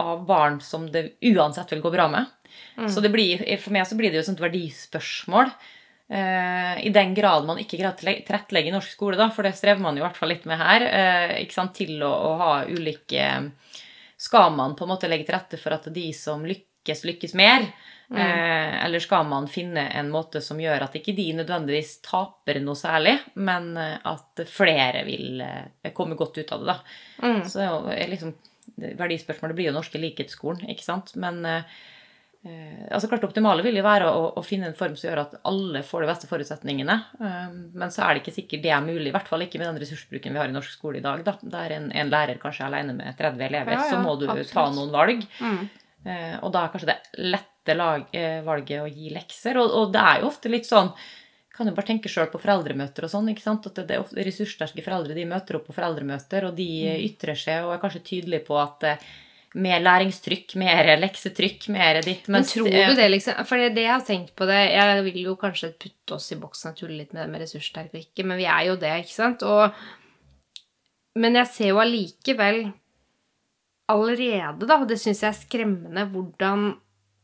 [0.00, 2.32] av barn som det uansett vil gå bra med.
[2.80, 2.88] Mm.
[2.88, 5.52] Så blir, for meg så blir det jo et sånt verdispørsmål.
[6.12, 9.54] Eh, I den grad man ikke greier å tilrettelegge i norsk skole, da, for det
[9.56, 13.28] strever man jo i hvert fall litt med her, eh, til å, å ha ulike
[14.22, 17.66] skal man på en måte legge til rette for at de som lykkes, lykkes mer?
[18.12, 18.20] Mm.
[18.20, 22.78] Eh, eller skal man finne en måte som gjør at ikke de nødvendigvis taper noe
[22.78, 26.78] særlig, men eh, at flere vil eh, komme godt ut av det, da.
[27.24, 27.40] Mm.
[27.48, 27.66] Så
[28.12, 28.36] liksom,
[29.00, 31.16] verdispørsmålet blir jo norske likhetsskolen, ikke sant.
[31.18, 31.91] Men eh, Eh,
[32.42, 35.84] altså klart optimale vil jo være å, å, finne en form som gjør at alle
[35.86, 36.96] får de beste forutsetningene.
[37.22, 39.70] Eh, men så er det ikke sikkert det er mulig, i hvert fall ikke med
[39.70, 41.22] den ressursbruken vi har i norsk skole i dag.
[41.26, 41.36] Da.
[41.54, 44.26] Der en, en lærer kanskje er alene med 30 elever, ja, ja, så må du
[44.26, 44.52] absolutt.
[44.56, 45.24] ta noen valg.
[45.38, 45.64] Mm.
[46.02, 47.00] Eh, og da er kanskje det
[47.30, 48.06] lette lag,
[48.42, 49.62] valget å gi lekser.
[49.62, 50.90] Og, og, det er jo ofte litt sånn
[51.52, 53.28] kan jo bare tenke sjøl på foreldremøter og sånn.
[53.30, 53.68] ikke sant?
[53.68, 57.02] At det er ofte Ressurssterke foreldre de møter opp på foreldremøter, og de mm.
[57.10, 58.88] ytrer seg og er kanskje tydelige på at
[59.54, 62.28] mer læringstrykk, mer leksetrykk, mer ditt.
[62.32, 63.40] Men tror du det, liksom?
[63.48, 66.72] For det jeg har tenkt på det Jeg vil jo kanskje putte oss i boksen
[66.72, 69.16] og tulle litt med det med ressurssterke og ikke, men vi er jo det, ikke
[69.16, 69.44] sant?
[69.44, 69.82] Og,
[71.20, 72.64] men jeg ser jo allikevel
[73.92, 76.72] allerede, da, og det syns jeg er skremmende, hvordan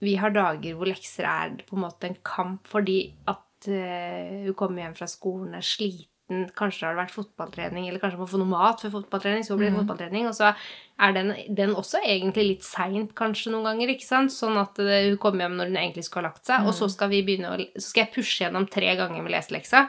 [0.04, 4.54] vi har dager hvor lekser er på en måte en kamp fordi at uh, hun
[4.58, 8.26] kommer hjem fra skolen er sliten enten kanskje har det vært fotballtrening, eller kanskje må
[8.28, 9.80] få noe mat før fotballtrening, så blir det mm.
[9.80, 10.50] fotballtrening, og så
[11.00, 14.34] er den, den også egentlig litt seint kanskje noen ganger, ikke sant?
[14.34, 16.68] Sånn at det, hun kommer hjem når hun egentlig skulle ha lagt seg, mm.
[16.68, 19.86] og så skal, vi begynne å, så skal jeg pushe gjennom tre ganger med leseleksa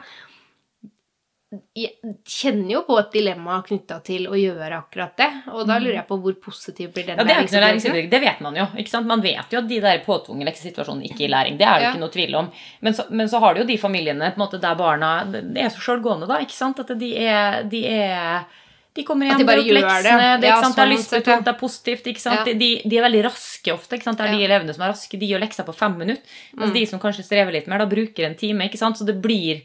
[1.74, 5.28] jeg kjenner jo på et dilemma knytta til å gjøre akkurat det.
[5.50, 8.10] Og da lurer jeg på hvor positiv blir den ja, det, er ikke noe læringsinnlegg.
[8.12, 8.66] det vet man jo.
[8.78, 9.08] ikke sant?
[9.10, 11.58] Man vet jo at de der påtvungne leksesituasjonene ikke gir læring.
[11.58, 11.90] Det er jo ja.
[11.90, 12.52] ikke noe tvil om.
[12.86, 15.82] Men så, men så, har du jo de familiene måte der barna Det er så
[15.82, 16.38] sjølgående, da.
[16.44, 16.84] ikke sant?
[16.84, 18.46] At de er, de er
[18.94, 20.30] de kommer hjem, de bare gjør leksene, det.
[20.42, 22.08] det, ja, sånn, det er lystbetont, det er positivt.
[22.26, 22.38] Ja.
[22.46, 23.98] De, de, er veldig raske ofte.
[24.02, 25.18] Det er de elevene som er raske.
[25.18, 26.38] De gjør lekser på fem minutter.
[26.54, 26.78] Mens mm.
[26.78, 28.70] de som kanskje strever litt mer, da bruker en time.
[28.78, 29.62] Så det blir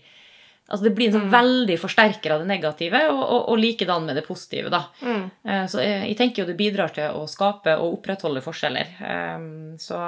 [0.65, 1.33] Altså det blir en sånn mm.
[1.33, 4.71] veldig forsterker av det negative, og, og, og likedan med det positive.
[4.73, 4.87] da.
[5.05, 5.25] Mm.
[5.45, 8.95] Eh, så jeg, jeg, tenker jo det bidrar til å skape og opprettholde forskjeller.
[9.05, 9.99] Um, så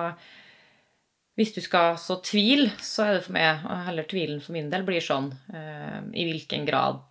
[1.37, 4.71] hvis du skal så tvil, så er det for meg og heller tvilen for min
[4.71, 7.03] del blir sånn uh, I hvilken grad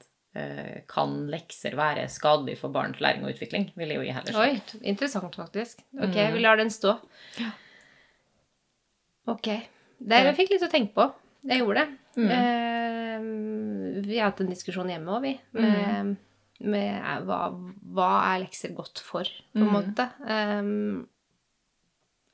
[0.84, 3.70] kan lekser være skadelig for barns læring og utvikling?
[3.72, 5.80] vil jeg jo gi heller Oi, interessant faktisk.
[5.96, 6.34] Ok, mm.
[6.34, 6.92] vi lar den stå.
[9.32, 9.48] Ok.
[9.96, 11.06] Det jeg fikk litt å tenke på.
[11.46, 11.88] Jeg gjorde det.
[12.16, 12.30] Mm.
[12.36, 15.34] Eh, vi har hatt en diskusjon hjemme òg, vi.
[15.58, 15.76] Med,
[16.08, 16.14] mm.
[16.72, 17.42] med eh, hva,
[17.96, 19.76] hva, er lekser godt for, på en mm.
[19.76, 20.08] måte.
[20.26, 21.04] Um,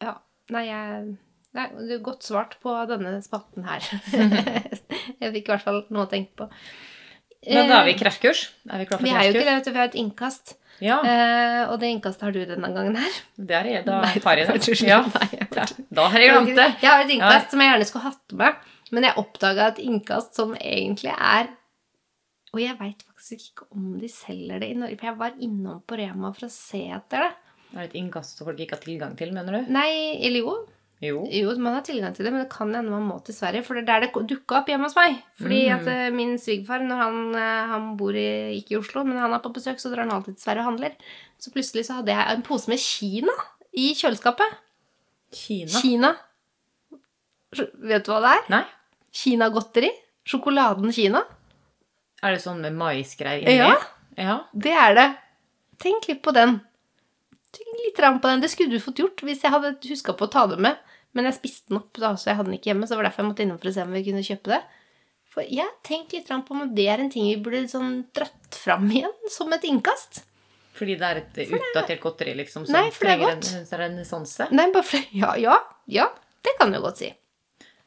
[0.02, 0.16] ja.
[0.52, 1.12] Nei, jeg
[1.52, 3.84] Nei, du har godt svart på denne spalten her.
[5.20, 6.46] jeg fikk i hvert fall noe å tenke på.
[7.44, 8.46] Men da er vi i krasjkurs?
[8.70, 9.10] Er vi klar for krasjkurs?
[9.10, 9.72] Vi er jo ikke det, vet du.
[9.74, 10.54] Vi har et innkast.
[10.82, 10.96] Ja.
[11.04, 13.18] Uh, og det innkastet har du denne gangen her.
[13.36, 13.84] Det er jeg.
[13.84, 14.78] Da tar jeg det.
[14.88, 15.02] Ja.
[15.92, 16.68] Da har jeg glemt det.
[16.80, 17.50] Jeg har et innkast ja.
[17.52, 18.68] som jeg gjerne skulle hatt med.
[18.92, 21.48] Men jeg oppdaga et innkast som egentlig er
[22.52, 25.80] Og jeg veit faktisk ikke om de selger det i Norge, for jeg var innom
[25.88, 27.32] på Rema for å se etter det.
[27.72, 29.70] Det Er et innkast som folk ikke har tilgang til, mener du?
[29.72, 30.56] Nei, eller jo.
[31.02, 31.22] Jo.
[31.34, 31.54] jo.
[31.58, 33.64] man har tilgang til det, men det kan hende man må til Sverige.
[33.66, 35.16] For det er der det dukka opp hjemme hos meg.
[35.40, 35.72] Fordi mm.
[35.78, 38.28] at uh, min svigerfar, når han, uh, han bor i,
[38.60, 40.68] ikke i Oslo, men han er på besøk, så drar han alltid til Sverige og
[40.74, 41.16] handler.
[41.42, 43.34] Så plutselig så hadde jeg en pose med Kina
[43.72, 44.60] i kjøleskapet.
[45.32, 45.80] Kina?
[45.80, 46.12] Kina.
[47.56, 48.46] Vet du hva det er?
[48.52, 48.62] Nei.
[49.12, 49.90] Kinagodteri.
[50.28, 51.24] Sjokoladen Kina.
[52.22, 53.58] Er det sånn med maisgreier inni?
[53.58, 53.78] Ja,
[54.20, 55.08] ja, det er det.
[55.82, 56.60] Tenk litt på den.
[57.52, 58.42] Tenk litt på den.
[58.44, 60.78] Det skulle du fått gjort hvis jeg hadde huska på å ta det med.
[61.12, 62.86] Men jeg spiste den opp, da, så jeg hadde den ikke hjemme.
[62.86, 64.60] Så det var derfor jeg måtte innom for å se om vi kunne kjøpe det.
[65.32, 68.86] For jeg tenkte litt på om det er en ting vi burde sånn dratt fram
[68.92, 70.22] igjen som et innkast.
[70.76, 73.50] Fordi det er et utdatert godteri liksom, som Nei, for det er godt.
[73.58, 74.48] en renessanse?
[74.56, 75.58] Nei, bare for, ja, ja,
[75.92, 76.06] ja,
[76.44, 77.10] det kan du godt si.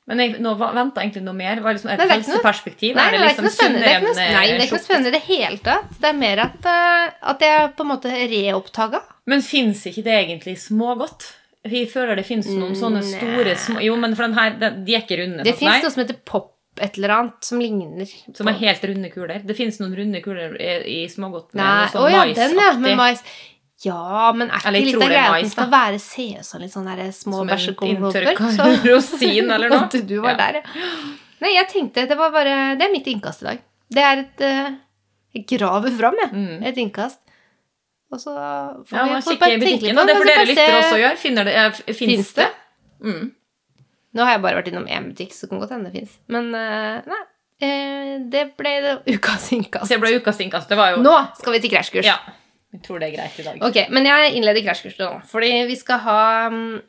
[0.05, 1.61] Men jeg, nå venta egentlig noe mer.
[1.65, 2.97] Var det liksom et nei, helseperspektiv?
[2.97, 4.35] Nei, er det, liksom det er ikke noe spennende.
[4.35, 5.95] Nei, det er ikke noe spennende i det hele tatt.
[6.01, 9.01] Det er mer at, uh, at jeg på en måte reoppdaga.
[9.31, 11.31] Men fins ikke det egentlig smågodt?
[11.65, 15.01] Vi føler det fins noen sånne store små Jo, men for den her, de er
[15.01, 15.41] ikke runde.
[15.47, 16.51] Det fins noe som heter pop
[16.83, 19.41] et eller annet som ligner Som er helt runde kuler.
[19.47, 22.57] Det finnes noen runde kuler i, i smågodt med Nei, noe sånn å ja, den,
[22.59, 22.71] ja.
[22.83, 23.23] Med mais.
[23.83, 26.71] Ja, men er ikke litt av greia at den skal være se ut som litt
[26.71, 29.81] sånn der små Som en rosin eller noe.
[29.89, 30.37] At du var Ja.
[30.45, 30.87] der, ja.
[31.43, 33.59] Nei, jeg tenkte det var bare Det er mitt innkast i dag.
[33.91, 34.69] Det er et eh,
[35.35, 36.31] Jeg graver fram, jeg.
[36.31, 36.63] Mm.
[36.71, 37.19] Et innkast.
[38.13, 38.31] Og så
[38.87, 41.17] får Ja, vi bare tenke litt på det men får dere lyttere også gjøre.
[41.19, 41.55] Finner det,
[41.89, 42.47] finnes Finnes det?
[42.47, 43.11] det?
[43.11, 43.25] Mm.
[44.15, 46.15] Nå har jeg bare vært innom én butikk, så det kan godt hende det fins.
[46.31, 47.21] Men eh, nei.
[47.67, 49.91] eh, det ble det ukas innkast.
[49.91, 50.71] Det ble ukas innkast.
[50.71, 52.07] Det var jo Nå skal vi til krasjkurs.
[52.07, 52.15] Ja.
[52.75, 53.61] Jeg tror det er greit i dag.
[53.63, 55.11] Ok, Men jeg innleder krasjkurset nå.
[55.31, 56.19] Fordi vi skal ha
[56.51, 56.81] mm,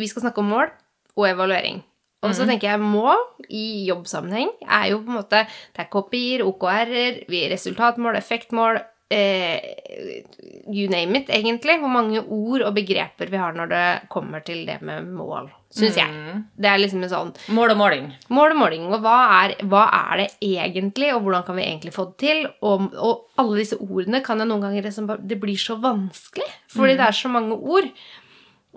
[0.00, 0.68] Vi skal snakke om mål
[1.16, 1.80] og evaluering.
[2.22, 3.16] Og så tenker jeg mål
[3.48, 10.24] i jobbsammenheng er jo på en måte Det er KPI-er, OKR-er, vi- resultatmål, effektmål eh,
[10.70, 11.78] You name it, egentlig.
[11.82, 15.98] Hvor mange ord og begreper vi har når det kommer til det med mål, syns
[15.98, 16.12] jeg.
[16.14, 16.44] Mm.
[16.54, 18.06] Det er liksom en sånn Mål og måling.
[18.30, 21.94] Mål og måling, og hva er, hva er det egentlig, og hvordan kan vi egentlig
[21.96, 22.46] få det til?
[22.62, 26.48] Og, og alle disse ordene kan jeg noen ganger liksom bare Det blir så vanskelig,
[26.70, 27.90] fordi det er så mange ord.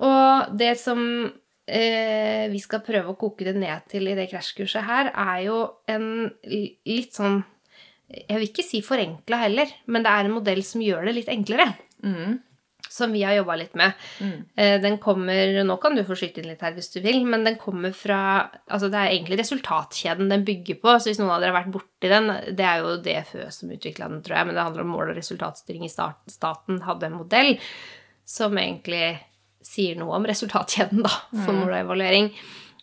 [0.02, 1.00] Og det som
[1.68, 5.60] eh, vi skal prøve å koke det ned til i det krasjkurset her, er jo
[5.92, 6.08] en
[6.50, 7.44] litt sånn
[8.14, 11.32] Jeg vil ikke si forenkla heller, men det er en modell som gjør det litt
[11.34, 11.72] enklere.
[12.04, 12.42] Mm.
[12.94, 13.94] Som vi har jobba litt med.
[14.22, 14.34] Mm.
[14.60, 17.46] Eh, Den kommer Nå kan du få skyte inn litt her hvis du vil, men
[17.48, 18.20] den kommer fra
[18.68, 20.94] Altså, det er egentlig resultatkjeden den bygger på.
[21.00, 24.12] Så hvis noen av dere har vært borti den Det er jo DFØ som utvikla
[24.12, 26.84] den, tror jeg, men det handler om mål- og resultatstyring i staten.
[26.86, 27.56] Hadde en modell
[28.30, 29.16] som egentlig
[29.64, 31.12] sier noe om resultatkjeden, da,
[31.46, 32.30] for mål og evaluering.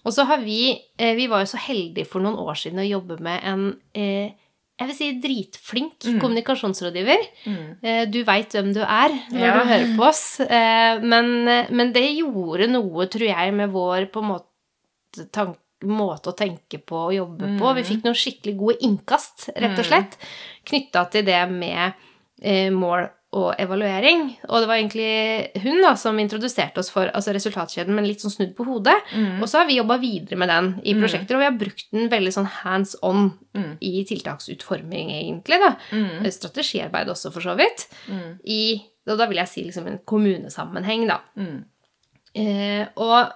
[0.00, 2.88] Og så har vi eh, Vi var jo så heldige for noen år siden å
[2.88, 4.32] jobbe med en eh,
[4.80, 7.24] jeg vil si dritflink kommunikasjonsrådgiver.
[7.46, 7.64] Mm.
[7.84, 9.52] Eh, Du veit hvem du er når Ja.
[9.60, 10.40] du hører på oss.
[10.40, 16.36] Eh, Men, men det gjorde noe, tror jeg, med vår på måte, tank, måte å
[16.36, 17.74] tenke på og jobbe på.
[17.76, 20.16] Vi fikk noen skikkelig gode innkast, rett og slett,
[20.68, 21.92] knytta til det med
[22.42, 24.24] eh, mål og evaluering.
[24.48, 28.32] Og det var egentlig hun da som introduserte oss for altså resultatkjeden, men litt sånn
[28.34, 28.96] snudd på hodet.
[29.40, 32.08] Og så har vi jobba videre med den i prosjekter, og vi har brukt den
[32.10, 33.76] veldig sånn hands on Mm.
[33.82, 35.58] i tiltaksutforming, egentlig.
[35.60, 35.76] da.
[35.92, 36.26] Mm.
[36.30, 37.86] Strategiarbeid også, for så vidt.
[38.08, 38.38] Mm.
[38.46, 41.20] I og da vil jeg si liksom en kommunesammenheng, da.
[41.36, 41.64] Mm.
[42.36, 43.32] Eh, og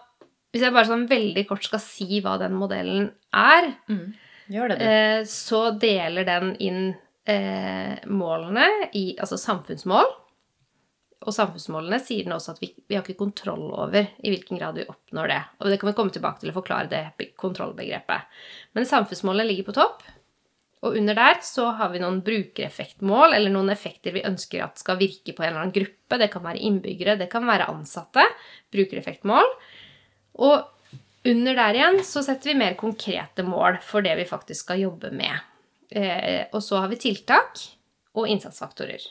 [0.52, 4.14] hvis jeg bare sånn veldig kort skal si hva den modellen er, Mm.
[4.50, 4.84] Gjør det, du.
[4.84, 6.94] eh, så deler den inn
[7.30, 10.10] eh, målene i altså samfunnsmål.
[11.24, 14.76] Og samfunnsmålene sier den også at vi, vi har ikke kontroll over i hvilken grad
[14.76, 15.40] vi oppnår det.
[15.60, 18.28] Og det kan vi komme tilbake til å forklare det kontrollbegrepet.
[18.76, 20.04] Men samfunnsmålene ligger på topp.
[20.84, 25.00] Og under der så har vi noen brukereffektmål, eller noen effekter vi ønsker at skal
[25.00, 26.18] virke på en eller annen gruppe.
[26.20, 28.26] Det kan være innbyggere, det kan være ansatte.
[28.74, 29.48] Brukereffektmål.
[30.44, 34.84] Og under der igjen så setter vi mer konkrete mål for det vi faktisk skal
[34.84, 35.53] jobbe med.
[35.90, 37.60] Eh, og så har vi tiltak
[38.14, 39.02] og innsatsfaktorer.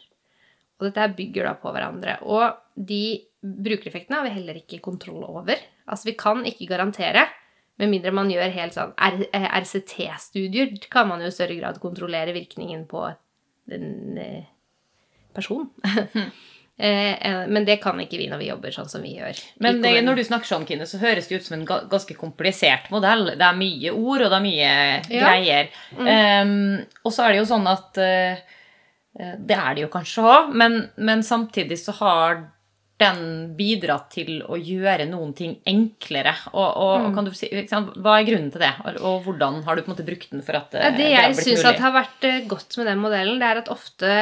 [0.80, 2.18] Og dette bygger da på hverandre.
[2.26, 5.60] Og de brukereffektene har vi heller ikke kontroll over.
[5.86, 7.28] Altså vi kan ikke garantere,
[7.82, 12.36] med mindre man gjør helt sånn eh, RCT-studier, kan man jo i større grad kontrollere
[12.36, 13.08] virkningen på
[13.74, 14.50] en eh,
[15.34, 15.72] person.
[16.80, 19.38] Eh, eh, Men det kan ikke vi når vi jobber sånn som vi gjør.
[19.62, 23.28] Men når du snakker sånn, Kine, så høres det ut som en ganske komplisert modell.
[23.38, 24.72] Det er mye ord, og det er mye
[25.14, 25.28] Ja.
[25.28, 25.70] greier.
[26.00, 28.38] Um, og så er det jo sånn at eh,
[29.38, 32.48] Det er det jo kanskje òg, men, men samtidig så har
[33.58, 36.34] bidratt til å gjøre noen ting enklere.
[36.54, 37.06] Og, og, Mm.
[37.10, 39.90] og kan du si, Hva er grunnen til det, og, og hvordan har du på
[39.92, 41.80] en måte brukt den for at eh, Ja, det har jeg blitt syns mulig?
[41.80, 44.14] har vært eh, godt med den modellen, det er at ofte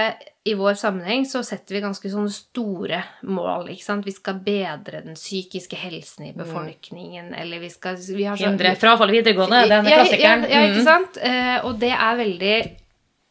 [0.43, 3.67] i vår sammenheng så setter vi ganske sånne store mål.
[3.69, 4.05] ikke sant?
[4.05, 8.75] Vi skal bedre den psykiske helsen i befolkningen, eller vi skal vi har så- Hindre
[8.75, 10.47] frafall i videregående, den er ja, klassikeren.
[10.49, 10.85] Ja, ja, ikke Mm.
[10.85, 11.17] sant?
[11.21, 12.55] Eh, og det er veldig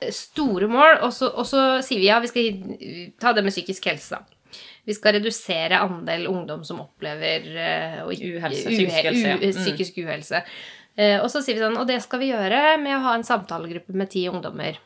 [0.03, 1.03] eh, store mål.
[1.03, 4.11] Og så, og så sier vi ja, vi skal ta det med psykisk helse.
[4.11, 4.23] da.
[4.89, 9.27] Vi skal redusere andel ungdom som opplever uh, Uhelse, psykisk uhelse.
[9.29, 9.39] ja.
[9.41, 9.57] Mm.
[9.59, 10.45] psykisk uhelse.
[11.01, 13.27] Eh, og så sier vi sånn, og det skal vi gjøre med å ha en
[13.27, 14.81] samtalegruppe med ti ungdommer.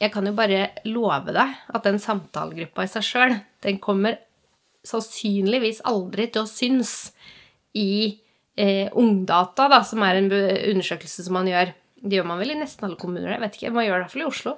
[0.00, 4.18] Jeg kan jo bare love deg at den samtalegruppa i seg sjøl, den kommer
[4.84, 7.14] sannsynligvis aldri til å synes
[7.78, 8.18] i
[8.60, 11.72] eh, Ungdata, da, som er en undersøkelse som man gjør.
[12.04, 14.04] Det gjør man vel i nesten alle kommuner, jeg vet ikke, man gjør det i
[14.04, 14.56] hvert fall i Oslo.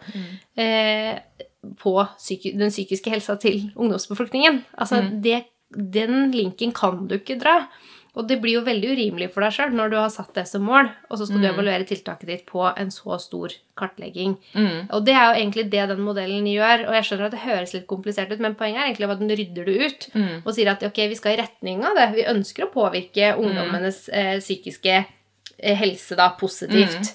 [0.58, 1.46] Eh,
[1.80, 4.62] på psyki den psykiske helsa til ungdomsbefolkningen.
[4.78, 7.62] Altså, det, den linken kan du ikke dra.
[8.16, 10.62] Og det blir jo veldig urimelig for deg sjøl når du har satt det som
[10.64, 14.38] mål, og så skal du evaluere tiltaket ditt på en så stor kartlegging.
[14.56, 14.86] Mm.
[14.88, 16.86] Og det er jo egentlig det den modellen gjør.
[16.88, 19.34] Og jeg skjønner at det høres litt komplisert ut, men poenget er egentlig at den
[19.36, 20.40] rydder det ut Mm.
[20.46, 22.08] og sier at ok, vi skal i retning av det.
[22.16, 27.12] Vi ønsker å påvirke ungdommenes eh, psykiske eh, helse da, positivt.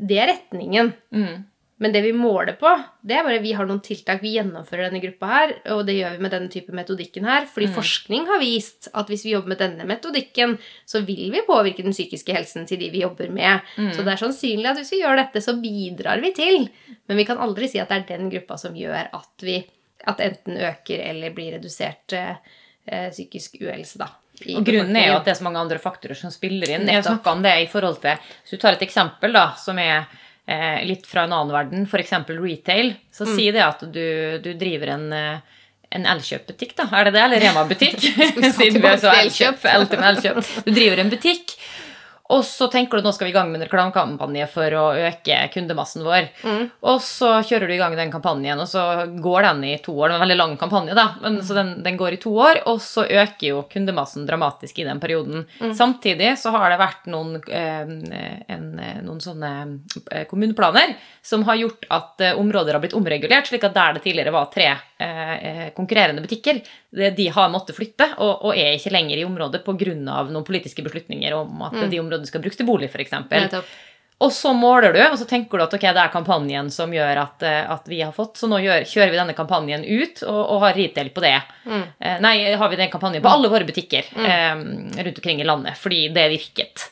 [0.00, 0.90] Det er retningen.
[1.14, 1.44] Mm.
[1.78, 2.70] Men det vi måler på,
[3.04, 4.22] det er bare vi har noen tiltak.
[4.24, 7.44] Vi gjennomfører denne gruppa her, og det gjør vi med denne type metodikken her.
[7.52, 10.56] Fordi forskning har vist at hvis vi jobber med denne metodikken,
[10.88, 13.60] så vil vi påvirke den psykiske helsen til de vi jobber med.
[13.76, 16.68] Så det er sannsynlig at hvis vi gjør dette, så bidrar vi til.
[17.10, 19.60] Men vi kan aldri si at det er den gruppa som gjør at vi
[20.06, 22.36] at enten øker eller blir redusert eh,
[22.86, 24.10] eh, psykisk uhelse, da.
[24.52, 26.84] Og grunnen er jo at det er så mange andre faktorer som spiller inn.
[26.84, 27.14] Jeg Nettopp.
[27.14, 30.04] snakka om det i forhold til Hvis du tar et eksempel da, som er
[30.46, 32.12] eh, litt fra en annen verden, f.eks.
[32.28, 33.36] retail, så Mm.
[33.36, 35.38] si det at du, du driver en eh,
[35.96, 36.88] en Elkjøp-butikk, da?
[36.98, 37.20] Er det det?
[37.22, 38.00] Eller Rema-butikk?
[38.58, 39.62] Siden vi er så Elkjøp.
[40.66, 41.54] Du driver en butikk,
[42.32, 45.38] og så tenker du nå skal vi i gang med en reklamekampanje for å øke
[45.54, 46.28] kundemassen vår.
[46.42, 46.64] Mm.
[46.90, 50.08] Og så kjører du i gang den kampanjen, og så går den i to år.
[50.08, 52.62] Det er en veldig lang kampanje, da, men så den, den går i to år,
[52.70, 55.46] og så øker jo kundemassen dramatisk i den perioden.
[55.76, 57.94] Samtidig så har det vært noen, eh,
[58.56, 58.66] en,
[59.06, 59.52] noen sånne
[60.10, 64.04] eh, kommuneplaner som har gjort at eh, områder har blitt omregulert, slik at der det
[64.06, 66.60] tidligere var tre eh, konkurrerende butikker,
[66.96, 69.94] det, de har måttet flytte, og, og er ikke lenger i området pga.
[69.94, 73.12] noen politiske beslutninger om at de områdene skal bruke til bolig, f.eks.
[74.18, 77.18] Og så måler du, og så tenker du at ok, det er kampanjen som gjør
[77.20, 80.38] at, eh, at vi har fått, så nå gjør, kjører vi denne kampanjen ut og,
[80.54, 81.34] og har retail på det.
[82.00, 85.76] Eh, nei, har vi den kampanjen på alle våre butikker eh, rundt omkring i landet,
[85.76, 86.86] fordi det virket.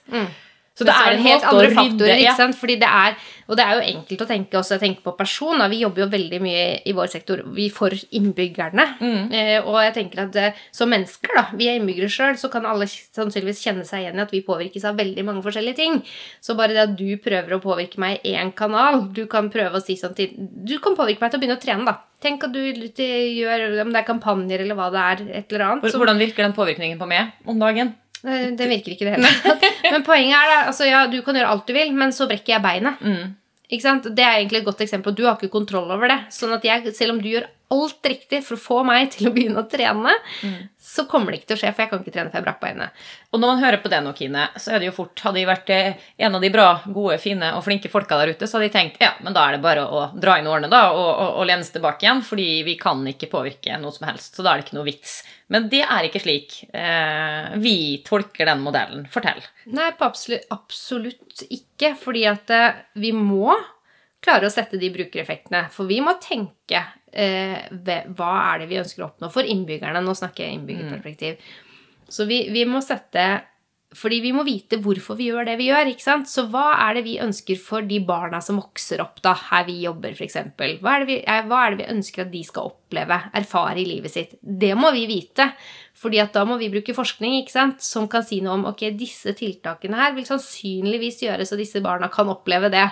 [0.74, 2.56] Så det er en helt andre faktorer, ikke sant?
[2.58, 3.14] Fordi det er,
[3.46, 5.60] og det er jo enkelt å tenke også, tenke på person.
[5.62, 5.68] Da.
[5.70, 8.86] Vi jobber jo veldig mye i vår sektor vi for innbyggerne.
[8.98, 9.20] Mm.
[9.30, 12.66] Eh, og jeg tenker at eh, som mennesker, da, vi er innbyggere sjøl, så kan
[12.66, 16.02] alle sannsynligvis kjenne seg igjen i at vi påvirkes av veldig mange forskjellige ting.
[16.42, 19.78] Så bare det at du prøver å påvirke meg i én kanal Du kan prøve
[19.78, 22.00] å si sånn til Du kan påvirke meg til å begynne å trene, da.
[22.24, 25.92] Tenk at du gjør om det er kampanjer eller hva det er, et eller annet.
[25.94, 27.94] Hvordan virker den påvirkningen på meg om dagen?
[28.24, 29.64] Det virker ikke i det hele tatt.
[29.90, 32.56] Men poenget er da, altså ja, du kan gjøre alt du vil, men så brekker
[32.56, 33.02] jeg beinet.
[33.04, 33.34] Mm.
[33.72, 34.06] Ikke sant?
[34.16, 35.14] Det er egentlig et godt eksempel.
[35.16, 36.18] Du har ikke kontroll over det.
[36.32, 39.32] Sånn at jeg, selv om du gjør alt riktig for å få meg til å
[39.34, 40.12] begynne å trene,
[40.78, 42.60] så kommer det ikke til å skje, for jeg kan ikke trene før jeg brakk
[42.60, 43.04] beinet.
[43.32, 45.46] Og når man hører på det nå, Kine, så er det jo fort Hadde de
[45.48, 48.68] vært eh, en av de bra, gode, fine og flinke folka der ute, så hadde
[48.68, 51.30] de tenkt ja, men da er det bare å dra inn årene da, og, og,
[51.40, 54.36] og lene seg tilbake igjen, fordi vi kan ikke påvirke noe som helst.
[54.36, 55.22] Så da er det ikke noe vits.
[55.52, 57.76] Men det er ikke slik eh, vi
[58.06, 59.04] tolker den modellen.
[59.12, 59.42] Fortell.
[59.76, 63.52] Nei, på absolutt, absolutt ikke, fordi at eh, vi må
[64.24, 65.66] klare å sette de brukereffektene.
[65.72, 66.80] For vi må tenke
[67.12, 70.00] eh, hva er det vi ønsker å oppnå for innbyggerne.
[70.04, 71.52] Nå snakker jeg innbyggerperspektiv.
[72.08, 73.26] Så vi, vi må sette
[73.94, 75.86] Fordi vi må vite hvorfor vi gjør det vi gjør.
[75.92, 76.26] ikke sant?
[76.26, 79.76] Så hva er det vi ønsker for de barna som vokser opp da, her vi
[79.84, 80.34] jobber, f.eks.?
[80.82, 83.84] Hva, er vi- eh, hva er det vi ønsker at de skal oppleve, erfare i
[83.86, 84.34] livet sitt?
[84.42, 85.52] Det må vi vite.
[85.94, 87.80] Fordi at da må vi bruke forskning ikke sant?
[87.86, 92.08] som kan si noe om ok, disse tiltakene her vil sannsynligvis gjøre så disse barna
[92.12, 92.88] kan oppleve det.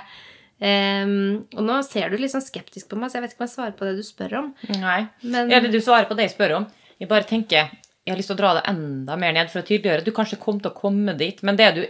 [0.62, 3.48] Um, og nå ser du litt sånn skeptisk på meg, så jeg vet ikke om
[3.48, 4.52] jeg svarer på det du spør om.
[4.78, 5.00] Nei.
[5.26, 6.66] Men Eller du svarer på det jeg spør om.
[7.02, 7.72] Jeg bare tenker
[8.06, 10.04] jeg har lyst til å dra det enda mer ned for å tydeliggjøre.
[10.04, 11.82] Du kanskje kom til å komme dit, men det du,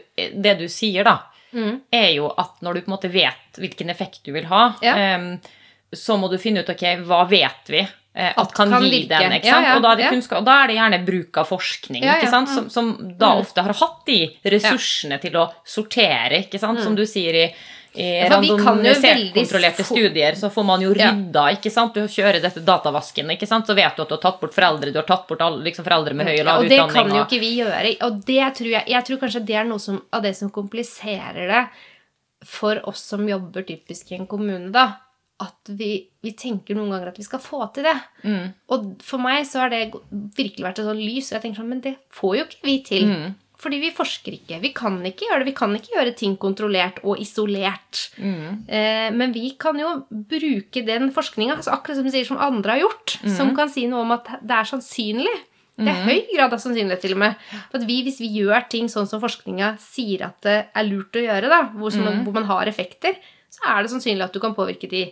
[0.43, 1.19] det du sier, da,
[1.53, 1.81] Mm.
[1.93, 5.17] er jo at når du på en måte vet hvilken effekt du vil ha, Ja.
[5.19, 5.39] um,
[5.93, 8.89] så må du finne ut ok, hva vet vi uh, at, At kan, kan gi
[8.91, 9.09] virke.
[9.21, 9.33] den.
[9.45, 12.31] Ja, ja, og, da er kunnskap, og da er det gjerne bruk av forskning, ikke
[12.31, 12.49] sant?
[12.49, 12.55] mm.
[12.55, 13.41] Som, som da Mm.
[13.45, 16.81] ofte har hatt de ressursene til å sortere, ikke sant?
[16.81, 17.55] som du sier i
[17.95, 21.11] i Ja, for vi kan jo randomisert veldig kontrollerte studier så får man jo Ja.
[21.13, 21.93] rydda, ikke sant?
[21.95, 23.67] Du kjører dette datavasken, ikke sant?
[23.67, 25.85] Så vet du at du har tatt bort foreldre, du har tatt bort alle, liksom
[25.85, 26.95] foreldre med høy og Ja, lav og det utdanning.
[26.95, 27.97] kan jo ikke vi gjøre.
[28.09, 31.49] Og det tror jeg, jeg tror kanskje det er noe som, av det som kompliserer
[31.53, 31.69] det
[32.45, 34.97] for oss som jobber typisk i en kommune, da.
[35.43, 37.97] At vi, vi tenker noen ganger at vi skal få til det.
[38.25, 38.53] Mm.
[38.71, 39.93] Og for meg så har det
[40.37, 42.77] virkelig vært et sånn lys, og jeg tenker sånn, men det får jo ikke vi
[42.87, 43.07] til.
[43.11, 43.35] Mm.
[43.63, 44.57] Fordi vi forsker ikke.
[44.61, 45.47] Vi kan ikke gjøre det.
[45.53, 48.09] Vi kan ikke gjøre ting kontrollert og isolert.
[48.19, 48.65] Mm.
[48.67, 52.75] Eh, men vi kan jo bruke den forskninga, altså akkurat som du sier, som andre
[52.75, 53.37] har gjort, Mm.
[53.37, 55.37] som kan si noe om at det er sannsynlig.
[55.79, 57.37] Det er høy grad av sannsynlighet til og med.
[57.71, 61.13] For at vi, hvis vi gjør ting sånn som forskninga sier at det er lurt
[61.17, 62.25] å gjøre, da, hvor, som, Mm.
[62.27, 63.15] hvor man har effekter,
[63.51, 65.05] så er det sannsynlig at du kan påvirke de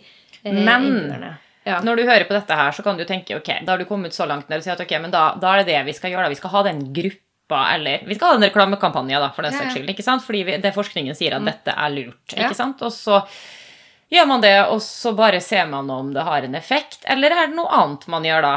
[0.43, 1.37] eh, Men-.
[1.65, 1.79] Ja.
[1.81, 4.11] Når du hører på dette her, så kan du tenke ok, da har du kommet
[4.13, 6.11] så langt ned og sier at ok, men da, da er det det vi skal
[6.11, 6.23] gjøre.
[6.23, 6.29] da.
[6.29, 7.19] Vi skal ha den gruppa,
[7.59, 9.89] eller vi skal ha en reklamekampanje, da, for den saks skyld.
[9.93, 10.23] ikke sant?
[10.25, 12.35] Fordi vi, det forskningen sier at dette er lurt.
[12.35, 12.81] Ikke sant?
[12.85, 13.21] Og så
[14.11, 17.01] gjør man det, og så bare ser man om det har en effekt.
[17.09, 18.53] Eller er det noe annet man gjør da?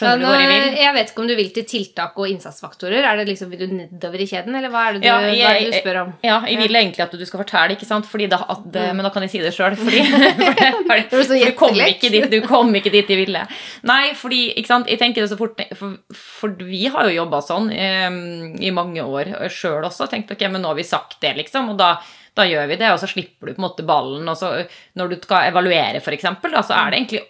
[0.00, 0.74] Skjønner hvor jeg?
[0.80, 3.04] Jeg vet ikke om du vil til tiltak og innsatsfaktorer.
[3.04, 5.40] Er det liksom, Vil du nedover i kjeden, eller hva er det du, Ja, jeg,
[5.44, 6.12] er det du spør om?
[6.24, 8.08] Ja, jeg vil egentlig at du skal fortelle, ikke sant?
[8.08, 8.96] Fordi da, at, Mm.
[8.96, 9.76] Men da kan jeg si det sjøl.
[9.78, 10.00] Fordi,
[11.44, 13.42] du kom ikke dit du kom ikke dit jeg ville.
[13.88, 14.90] Nei, fordi ikke sant?
[14.90, 18.20] jeg tenker det så fort For, for vi har jo jobba sånn um,
[18.60, 20.08] i mange år sjøl også.
[20.10, 21.72] Tenkt ok, men nå har vi sagt det, liksom.
[21.74, 21.94] Og da,
[22.36, 24.28] da gjør vi det, og så slipper du på en måte ballen.
[24.30, 24.54] Og så
[24.98, 27.24] når du skal evaluere, eksempel, så er det egentlig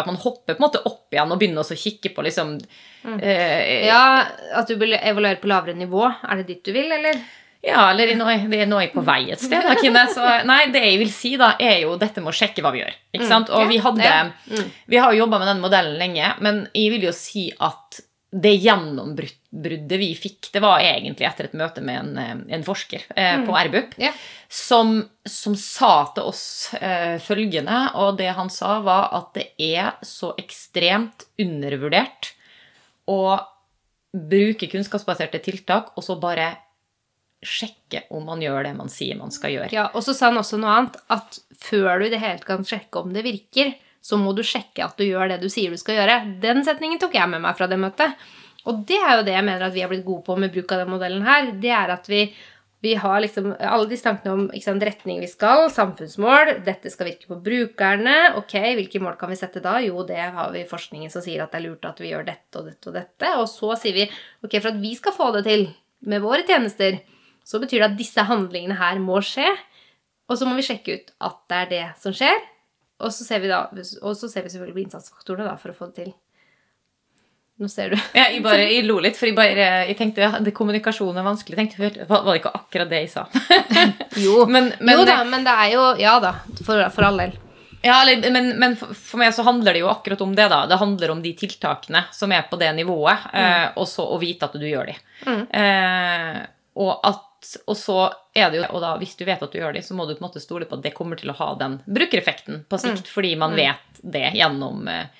[0.00, 2.58] at man hopper på en måte opp igjen og begynner å kikke på liksom
[3.04, 3.18] Mm.
[3.20, 4.24] eh, Ja,
[4.54, 6.04] At du vil evaluere på lavere nivå.
[6.28, 7.16] Er det dit du vil, eller?
[7.62, 9.62] Ja, eller nå er, det nå er jeg på vei et sted.
[9.62, 10.04] Da, Kine.
[10.10, 12.80] Så, nei, det jeg vil si, da, er jo dette med å sjekke hva vi
[12.84, 12.94] gjør.
[13.14, 13.50] Ikke sant?
[13.50, 14.70] Og vi hadde Mm.
[14.86, 18.00] Vi har jo jobba med den modellen lenge, men jeg vil jo si at
[18.32, 18.54] det
[19.52, 23.44] gjennombruddet vi fikk, det var egentlig etter et møte med en, eh, en forsker eh,
[23.44, 24.14] på RBUP, yeah.
[24.48, 29.96] som, som sa til oss eh, følgende, og det han sa, var at det er
[30.02, 32.34] så ekstremt undervurdert
[33.06, 33.38] å
[34.12, 36.54] bruke kunnskapsbaserte tiltak, og så bare
[37.42, 39.72] sjekke om man gjør det man sier man skal gjøre.
[39.74, 42.62] Ja, Og så sa han også noe annet, at før du i det hele kan
[42.62, 43.72] sjekke om det virker,
[44.02, 46.20] så må du sjekke at du gjør det du sier du skal gjøre.
[46.42, 48.14] Den setningen tok jeg med meg fra det møtet.
[48.70, 50.72] Og det er jo det jeg mener at vi har blitt gode på med bruk
[50.72, 51.50] av den modellen her.
[51.62, 52.22] Det er at vi,
[52.84, 57.30] vi har liksom alle disse tankene om sant, retning vi skal, samfunnsmål, dette skal virke
[57.30, 58.16] på brukerne.
[58.38, 59.76] Ok, hvilke mål kan vi sette da?
[59.82, 62.62] Jo, det har vi forskningen som sier at det er lurt at vi gjør dette
[62.62, 63.34] og dette og dette.
[63.42, 64.08] Og så sier vi
[64.46, 65.68] ok, for at vi skal få det til
[66.06, 66.98] med våre tjenester,
[67.46, 69.48] så betyr det at disse handlingene her må skje.
[70.30, 72.38] Og så må vi sjekke ut at det er det som skjer.
[73.02, 73.64] Og så ser vi, da,
[74.06, 76.12] og så ser vi selvfølgelig på innsatsfaktorene da, for å få det til.
[77.62, 77.96] Nå ser du.
[78.18, 81.26] Ja, jeg, bare, jeg lo litt, for jeg, bare, jeg tenkte ja, det kommunikasjon er
[81.28, 81.54] vanskelig.
[81.60, 83.22] Jeg tenkte, Var det ikke akkurat det jeg sa?
[84.24, 86.34] Jo, Men- men jo det- da, men det er jo Ja da,
[86.66, 87.36] for, for all del.
[87.82, 90.44] Ja, men, men for meg så handler det jo akkurat om det.
[90.52, 90.60] da.
[90.70, 94.46] Det handler om de tiltakene som er på det nivået, eh, og så å vite
[94.46, 94.94] at du gjør de.
[95.26, 95.40] Mm.
[95.50, 96.36] Eh,
[96.78, 97.96] og, at, og så
[98.38, 100.14] er det jo, og da hvis du vet at du gjør de, så må du
[100.14, 103.10] på en måte stole på at det kommer til å ha den brukereffekten på sikt,
[103.10, 105.10] fordi man vet det gjennom eh,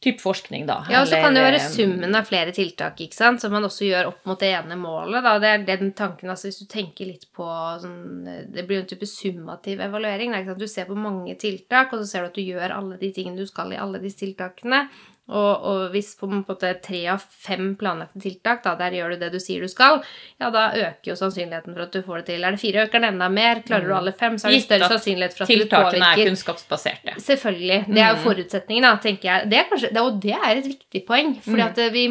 [0.00, 0.78] typ forskning, da.
[0.88, 3.84] Ja, og så kan det være summen av flere tiltak, ikke sant, som man også
[3.84, 5.20] gjør opp mot det ene målet.
[5.26, 5.34] Da.
[5.42, 7.44] Det er den tanken, altså Hvis du tenker litt på
[7.82, 10.32] sånn Det blir jo en type summativ evaluering.
[10.32, 10.56] Da?
[10.56, 13.40] Du ser på mange tiltak, og så ser du at du gjør alle de tingene
[13.40, 14.86] du skal i alle disse tiltakene.
[15.30, 19.20] Og, og hvis på en måte tre av fem planlagte tiltak, da, der gjør du
[19.22, 20.00] det du sier du skal,
[20.42, 22.46] ja, da øker jo sannsynligheten for at du får det til.
[22.46, 23.62] Er det fire, øker den enda mer.
[23.66, 25.76] Klarer du alle fem, så er det større sannsynlighet for at du påvirker.
[25.76, 27.18] Tiltakene er kunnskapsbaserte.
[27.26, 27.82] Selvfølgelig.
[27.90, 29.52] Det er jo forutsetningen, da, tenker jeg.
[29.52, 31.36] Det kanskje, det, og det er et viktig poeng.
[31.46, 32.08] fordi at vi,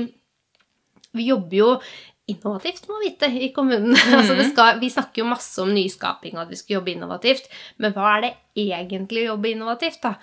[1.20, 1.74] vi jobber jo
[2.30, 3.96] innovativt, må vi vite, i kommunen.
[4.18, 7.50] altså det skal, vi snakker jo masse om nyskaping og at vi skal jobbe innovativt.
[7.82, 8.34] Men hva er det
[8.70, 10.16] egentlig å jobbe innovativt, da?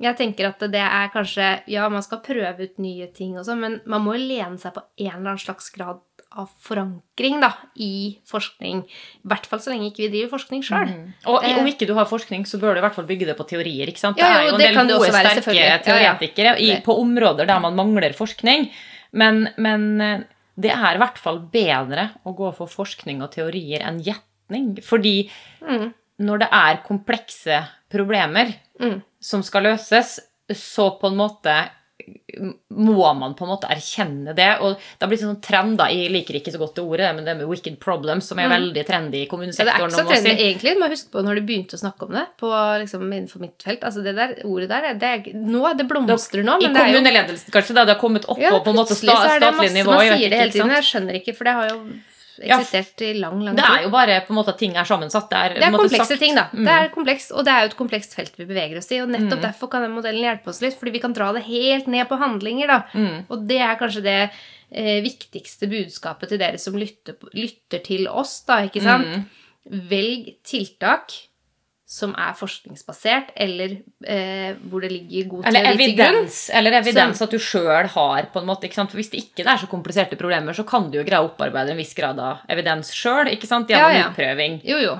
[0.00, 3.58] Jeg tenker at det er kanskje Ja, man skal prøve ut nye ting og sånn,
[3.60, 5.98] men man må jo lene seg på en eller annen slags grad
[6.38, 7.48] av forankring da,
[7.80, 8.82] i forskning.
[8.84, 10.90] I hvert fall så lenge ikke vi driver forskning sjøl.
[11.26, 11.56] Og Eh.
[11.58, 13.88] om ikke du har forskning, så bør du i hvert fall bygge det på teorier.
[13.88, 14.18] ikke sant?
[14.20, 15.64] Ja, det er jo, jo en del gode, være, sterke selvfølgelig.
[15.64, 16.14] Ja, ja.
[16.14, 18.68] teoretikere i, på områder der man mangler forskning.
[19.12, 20.20] Men, men eh,
[20.60, 24.76] det er i hvert fall bedre å gå for forskning og teorier enn gjetning.
[24.84, 25.30] Fordi
[25.64, 25.94] Mm.
[26.18, 27.60] Når det er komplekse
[27.92, 29.00] problemer Mm.
[29.20, 30.20] som skal løses,
[30.54, 31.54] så på en måte
[32.70, 34.46] må man på en måte erkjenne det.
[34.62, 35.88] Og det har blitt sånn trend, da.
[35.90, 38.84] Jeg liker ikke så godt det ordet, men det med wicked problems, som er veldig
[38.86, 39.90] trendy i kommunesektoren.
[39.90, 40.22] Ja, det er ikke så si.
[40.28, 40.74] trendy, egentlig.
[40.76, 42.52] Du må huske på når du begynte å snakke om det på,
[42.84, 43.82] liksom, innenfor mitt felt.
[43.82, 47.84] Altså, det der ordet der, det er, nå, det blomstrer nå, I kommuneledelsen, kanskje, da
[47.88, 49.96] det har kommet opp ja, på, på en måte sta, det statlig nivå.
[49.98, 50.76] Man sier det hele tiden.
[50.78, 51.80] Jeg skjønner ikke, for det har jo
[52.40, 53.62] eksistert i lang, lang tid.
[53.64, 55.28] Det er jo bare på en måte at ting er sammensatt.
[55.30, 56.22] Det er, Det er komplekse sagt.
[56.22, 56.46] ting, da.
[56.52, 56.64] Mm.
[56.64, 59.00] Det er komplekst, og det er jo et komplekst felt vi beveger oss i.
[59.02, 61.86] Og nettopp derfor kan den modellen hjelpe oss litt, fordi vi kan dra det helt
[61.86, 62.66] ned på handlinger.
[62.66, 62.78] da.
[62.94, 63.26] Mm.
[63.28, 64.18] Og det er kanskje det
[64.70, 69.06] eh, viktigste budskapet til dere som lytter, lytter til oss, da, ikke sant?
[69.06, 69.26] Mm.
[69.90, 71.12] Velg tiltak
[71.88, 76.16] som er forskningsbasert, eller eh, hvor det ligger god Eller teori til grunn.
[76.18, 78.26] evidens, eller evidens at du sjøl har.
[78.34, 78.92] på en måte, ikke sant?
[78.92, 81.72] For Hvis det ikke er så kompliserte problemer, så kan du jo greie å opparbeide
[81.72, 83.30] en viss grad av evidens sjøl
[83.72, 84.10] gjennom Ja, ja.
[84.10, 84.60] utprøving.
[84.68, 84.98] Jo, jo.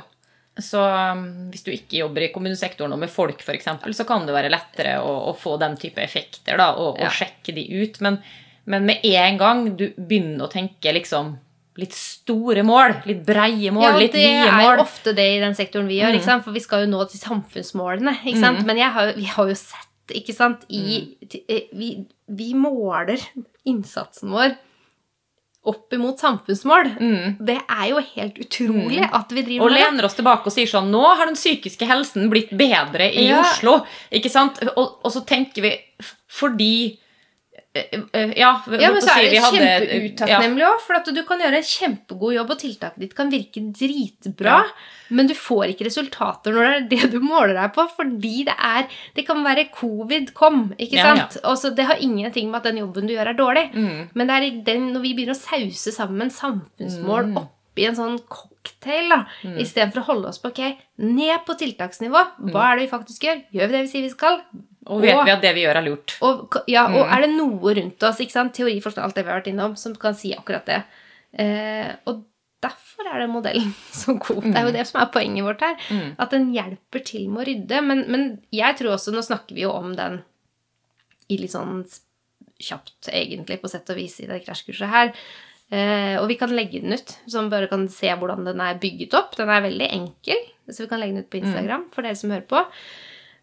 [0.59, 4.33] Så um, hvis du ikke jobber i kommunesektoren og med folk, eksempel, så kan det
[4.35, 8.01] være lettere å, å få den type effekter da, og, og sjekke de ut.
[8.01, 8.17] Men,
[8.65, 11.37] men med en gang du begynner å tenke liksom
[11.79, 15.27] litt store mål, litt breie mål, Ja, litt det vide er mål jo ofte det
[15.37, 16.45] i den sektoren vi gjør, sant?
[16.45, 18.17] for vi skal jo nå til samfunnsmålene.
[18.25, 18.65] ikke sant?
[18.67, 21.15] Men har, vi har jo sett ikke sant, i,
[21.49, 21.93] eh, vi,
[22.27, 23.21] vi måler
[23.69, 24.57] innsatsen vår
[25.69, 26.95] opp imot samfunnsmål.
[27.45, 29.83] Det er jo helt utrolig at vi driver Og med det.
[29.85, 33.27] Og lener oss tilbake og sier sånn Nå har den psykiske helsen blitt bedre i
[33.29, 33.43] Ja.
[33.43, 33.83] Oslo.
[34.15, 34.63] Ikke sant?
[34.77, 35.75] Og, og så tenker vi
[36.39, 36.73] fordi
[38.39, 42.35] Ja, Ja, men så er det kjempeutakknemlig òg, for at du kan gjøre en kjempegod
[42.37, 44.59] jobb, og tiltaket ditt kan virke dritbra,
[45.11, 48.57] men du får ikke resultater når det er det du måler deg på, fordi det
[48.57, 51.15] er Det kan være covid kom, ikke Ja, ja.
[51.17, 51.39] sant?
[51.45, 53.71] Og så Det har ingenting med at den jobben du gjør, er dårlig.
[53.75, 54.09] Mm.
[54.15, 59.09] Men det er den, når vi begynner å sause sammen samfunnsmål oppi en sånn cocktail,
[59.09, 59.21] da,
[59.63, 60.61] istedenfor å holde oss på ok,
[60.99, 63.45] ned på tiltaksnivå, hva er det vi faktisk gjør?
[63.55, 64.41] Gjør vi det vi sier vi skal?
[64.89, 66.17] Og vet Og- vi at det vi gjør, er lurt.
[66.25, 68.55] Og, ja, og er det noe rundt oss, ikke sant?
[68.57, 70.83] teori, forskning, alt det vi har vært innom, som kan si akkurat det?
[71.39, 72.25] Eh, og
[72.65, 74.43] derfor er den modellen så god.
[74.49, 75.77] Det er jo det som er poenget vårt her.
[76.19, 77.83] At den hjelper til med å rydde.
[77.85, 80.23] Men, men jeg tror også, nå snakker vi jo om den
[81.29, 81.83] i litt sånn
[82.59, 85.13] kjapt, egentlig, på sett og vis, i det krasjkurset her.
[85.71, 88.81] Eh, og vi kan legge den ut, så man bare kan se hvordan den er
[88.81, 89.37] bygget opp.
[89.37, 92.33] Den er veldig enkel, så vi kan legge den ut på Instagram for dere som
[92.33, 92.65] hører på.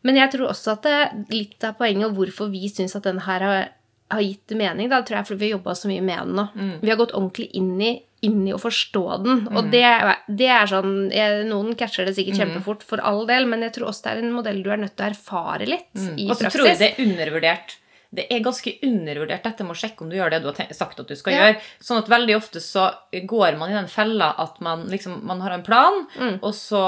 [0.05, 0.97] Men jeg tror også at det,
[1.33, 3.69] litt av poenget og hvorfor vi syns at den her har,
[4.13, 6.35] har gitt mening, da, tror jeg er fordi vi har jobba så mye med den
[6.37, 6.43] nå.
[6.83, 7.93] Vi har gått ordentlig inn i,
[8.25, 9.41] inn i å forstå den.
[9.57, 9.81] Og det,
[10.29, 13.89] det er sånn jeg, Noen catcher det sikkert kjempefort, for all del, men jeg tror
[13.89, 16.45] også det er en modell du er nødt til å erfare litt i Og så
[16.45, 16.53] praksis.
[16.59, 17.75] tror jeg det er undervurdert.
[18.15, 20.99] Det er ganske undervurdert dette med å sjekke om du gjør det du har sagt
[21.03, 21.39] at du skal Ja.
[21.53, 21.61] gjøre.
[21.83, 25.51] Sånn at veldig ofte så går man i den fella at man liksom man har
[25.51, 26.39] en plan, Mm.
[26.41, 26.81] og så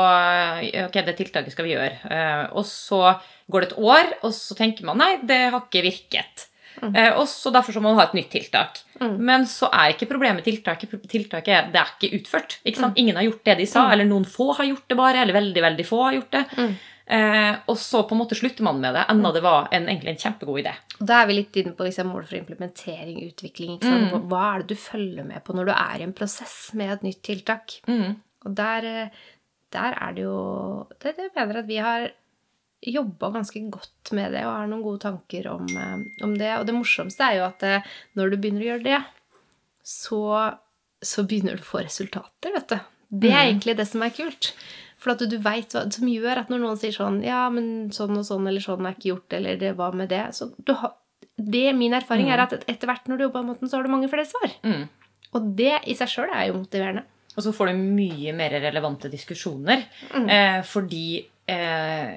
[0.87, 1.97] Ok, det tiltaket skal vi gjøre.
[2.09, 3.19] Eh, og så
[3.51, 6.47] går det et år, og så tenker man nei, det har ikke virket.
[6.81, 6.95] Mm.
[6.95, 8.81] Eh, og så Derfor så må man ha et nytt tiltak.
[8.99, 10.89] Men så er ikke problemet tiltaket.
[11.09, 12.57] Tiltaket er det er ikke utført.
[12.65, 12.93] Ikke Mm.
[12.97, 15.61] Ingen har gjort det de sa, eller noen få har gjort det bare, eller veldig
[15.61, 16.45] veldig få har gjort det.
[17.07, 17.15] Mm.
[17.17, 20.13] Eh, og så på en måte slutter man med det, enda det var en, egentlig
[20.13, 20.73] en kjempegod idé.
[20.99, 23.79] Da er vi litt inne på liksom, mål for implementering, utvikling.
[23.83, 24.13] Sant?
[24.27, 27.09] Hva er det du følger med på når du er i en prosess med et
[27.09, 27.79] nytt tiltak?
[28.45, 29.25] Og der, eh,
[29.75, 30.39] der er det jo
[30.99, 32.09] det, det mener at vi har
[32.81, 36.51] jobba ganske godt med det og har noen gode tanker om, eh, om det.
[36.59, 38.99] Og det morsomste er jo at eh, når du begynner å gjøre det,
[39.87, 40.21] så,
[41.01, 42.93] så begynner du å få resultater, vet du.
[43.07, 44.51] Det er egentlig det som er kult.
[44.97, 48.17] For at du veit hva som gjør at når noen sier sånn Ja, men sånn
[48.17, 50.95] og sånn eller sånn er ikke gjort, eller det hva med det Så har
[51.37, 53.85] det, Min erfaring er at etter hvert når du jobber på den måten, så har
[53.85, 54.55] du mange flere svar.
[54.65, 54.87] Mm.
[55.37, 57.03] Og det i seg sjøl er jo motiverende.
[57.37, 59.83] Og så får du mye mer relevante diskusjoner.
[60.17, 62.15] Eh, fordi eh,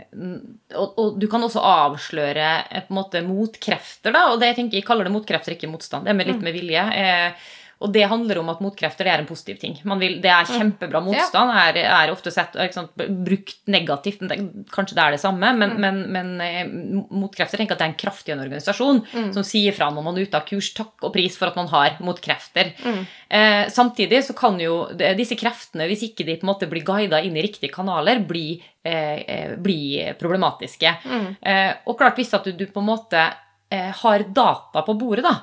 [0.72, 4.14] og, og du kan også avsløre eh, på en måte motkrefter.
[4.16, 6.08] da, og det jeg tenker, jeg kaller det motkrefter, ikke motstand.
[6.08, 6.86] Det er med litt med vilje.
[6.96, 7.50] Eh,
[7.80, 9.78] og det handler om at motkrefter det er en positiv ting.
[9.88, 11.52] Man vil, det er kjempebra motstand.
[11.56, 14.20] Er, er ofte sett er, sant, brukt negativt.
[14.28, 14.36] Det,
[14.68, 18.00] kanskje det er det samme, men, men, men eh, motkrefter tenker at det er en
[18.02, 19.00] kraftig en organisasjon
[19.32, 20.68] som sier fra når man er ute av kurs.
[20.76, 22.74] Takk og pris for at man har motkrefter.
[23.32, 24.82] Eh, samtidig så kan jo
[25.16, 28.58] disse kreftene, hvis ikke de på en måte blir guida inn i riktige kanaler, bli,
[28.84, 29.78] eh, eh, bli
[30.20, 30.92] problematiske.
[31.40, 33.24] Eh, og klart hvis at du, du på en måte
[33.72, 35.34] eh, har data på bordet da,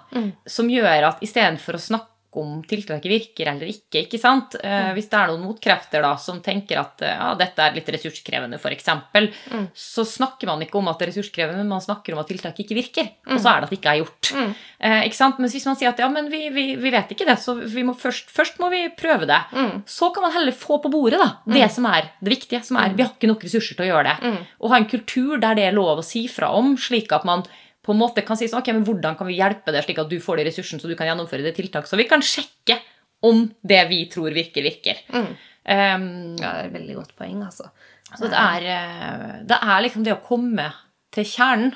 [0.45, 4.55] som gjør at istedenfor å snakke om tiltaket virker eller ikke, ikke sant?
[4.63, 7.89] Eh, Hvis det er noen motkrefter da, som tenker at eh, ja, dette er litt
[7.95, 9.29] ressurskrevende, for eksempel,
[9.73, 12.63] så snakker man ikke om at det er ressurskrevende, men man snakker om at tiltaket
[12.65, 13.09] ikke virker.
[13.27, 14.31] Og så er det at det ikke er gjort.
[14.79, 15.39] Eh, ikke sant?
[15.41, 17.83] Mens hvis man sier at ja, men vi, vi, vi vet ikke det, så vi
[17.83, 19.41] må først, først må vi prøve det.
[19.89, 22.63] Så kan man heller få på bordet da, det som er det viktige.
[22.63, 24.35] som er, Vi har ikke nok ressurser til å gjøre det.
[24.61, 27.43] Og ha en kultur der det er lov å si fra om, slik at man
[27.87, 30.11] på en måte kan si sånn, ok, men hvordan kan vi hjelpe deg slik at
[30.11, 32.81] du får de ressursene så du kan gjennomføre det tiltak, så vi kan sjekke
[33.25, 34.99] om det vi tror virker, virker.
[35.07, 37.71] Um, Ja, det er et veldig godt poeng, altså.
[38.11, 40.67] så det er, eh, det er liksom det å komme
[41.15, 41.73] til kjernen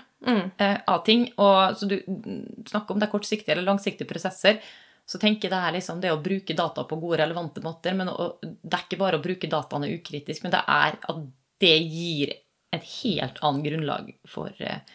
[0.61, 1.25] eh, av ting.
[1.41, 4.61] Og så du mm, snakker om det er kortsiktige eller langsiktige prosesser.
[5.07, 7.95] Så tenker jeg det er liksom det å bruke data på gode, relevante måter.
[7.97, 11.25] Men å, det er ikke bare å bruke dataene ukritisk, men det er at
[11.61, 12.35] det gir
[12.71, 14.85] et helt annet grunnlag for, eh,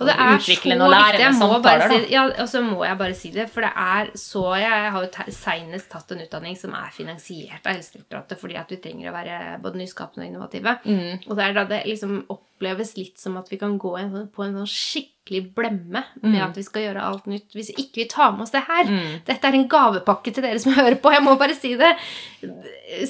[0.00, 1.88] Og det er så utviklende og lærende samtaler.
[1.92, 5.02] si, ja, og så må jeg bare si det, for det er så Jeg har
[5.06, 9.16] jo seinest tatt en utdanning som er finansiert av Helsedirektoratet fordi at vi trenger å
[9.16, 10.76] være både nyskapende og innovative.
[10.84, 11.26] Mm.
[11.30, 14.30] Og det er da det liksom oppleves litt som at vi kan gå en, sånn-
[14.32, 18.08] på en sånn skikkelig blemme med at vi skal gjøre alt nytt hvis ikke vi
[18.08, 18.84] tar med oss det her.
[18.86, 19.16] Mm.
[19.26, 21.10] Dette er en gavepakke til dere som hører på.
[21.12, 21.90] Jeg må bare si det.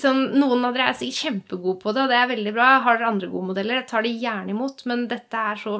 [0.00, 2.70] Sånn, noen av dere er sikkert kjempegode på det, og det er veldig bra.
[2.86, 5.76] Har dere andre gode modeller, jeg tar det gjerne imot, men dette er så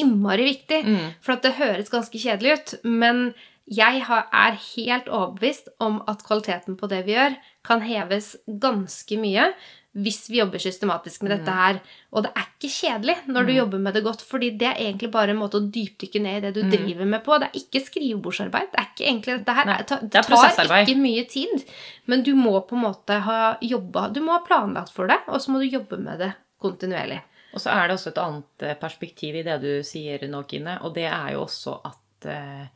[0.00, 0.82] innmari viktig.
[0.86, 1.12] Mm.
[1.24, 3.30] For det høres ganske kjedelig ut, men
[3.66, 7.34] jeg har, er helt overbevist om at kvaliteten på det vi gjør,
[7.66, 9.50] kan heves ganske mye
[9.96, 11.78] hvis vi jobber systematisk med dette her.
[12.12, 15.08] Og det er ikke kjedelig når du jobber med det godt, fordi det er egentlig
[15.14, 17.38] bare en måte å dypdykke ned i det du driver med på.
[17.40, 18.68] Det er ikke skrivebordsarbeid.
[18.74, 19.70] Det er ikke egentlig dette her.
[19.70, 21.64] Nei, det er tar ikke mye tid,
[22.12, 25.40] men du må på en måte ha jobba Du må ha planlagt for det, og
[25.40, 27.22] så må du jobbe med det kontinuerlig.
[27.56, 30.76] Og så er det også et annet eh, perspektiv i det du sier nå, Kine,
[30.84, 32.66] og det er jo også at eh,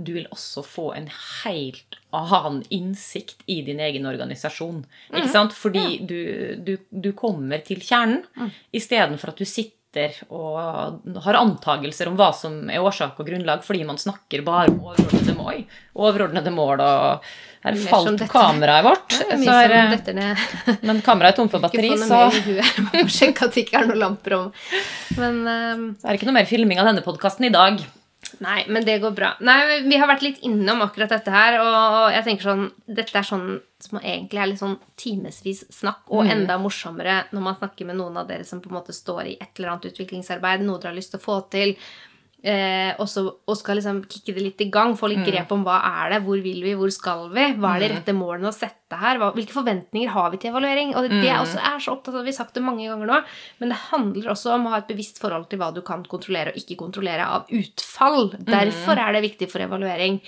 [0.00, 1.10] du vil også få en
[1.42, 4.80] helt annen innsikt i din egen organisasjon.
[5.12, 5.52] Ikke sant?
[5.52, 6.16] Fordi du,
[6.64, 8.24] du, du kommer til kjernen
[8.72, 13.84] istedenfor at du sitter og har antagelser om hva som er årsak og grunnlag, fordi
[13.84, 19.14] man snakker bare om overordnede mål, overordnede mål og Her falt kameraet vårt.
[19.14, 20.44] Så mye er, som detter ned.
[20.88, 22.24] men kameraet er tomt for batteri, så
[22.88, 24.48] må sjekke at det ikke er noen lamper om.
[25.14, 27.78] Men um, er det ikke noe mer filming av denne podkasten i dag.
[28.42, 29.32] Nei, men det går bra.
[29.44, 33.26] Nei, Vi har vært litt innom akkurat dette her, og jeg tenker sånn Dette er
[33.26, 33.48] sånn
[33.82, 38.20] som egentlig er litt sånn timevis snakk, og enda morsommere når man snakker med noen
[38.20, 40.98] av dere som på en måte står i et eller annet utviklingsarbeid, noe dere har
[40.98, 41.74] lyst til å få til,
[42.42, 45.64] eh, og, så, og skal liksom kicke det litt i gang, få litt grep om
[45.66, 48.54] hva er det, hvor vil vi, hvor skal vi, hva er de rette målene å
[48.54, 50.94] sette her, hva, hvilke forventninger har vi til evaluering?
[50.96, 53.12] Og det, det er også er så opptatt av, vi har sagt det mange ganger
[53.12, 53.20] nå,
[53.62, 56.52] men det handler også om å ha et bevisst forhold til hva du kan kontrollere
[56.52, 58.32] og ikke kontrollere av utfall.
[58.38, 60.20] Derfor er det viktig for evaluering.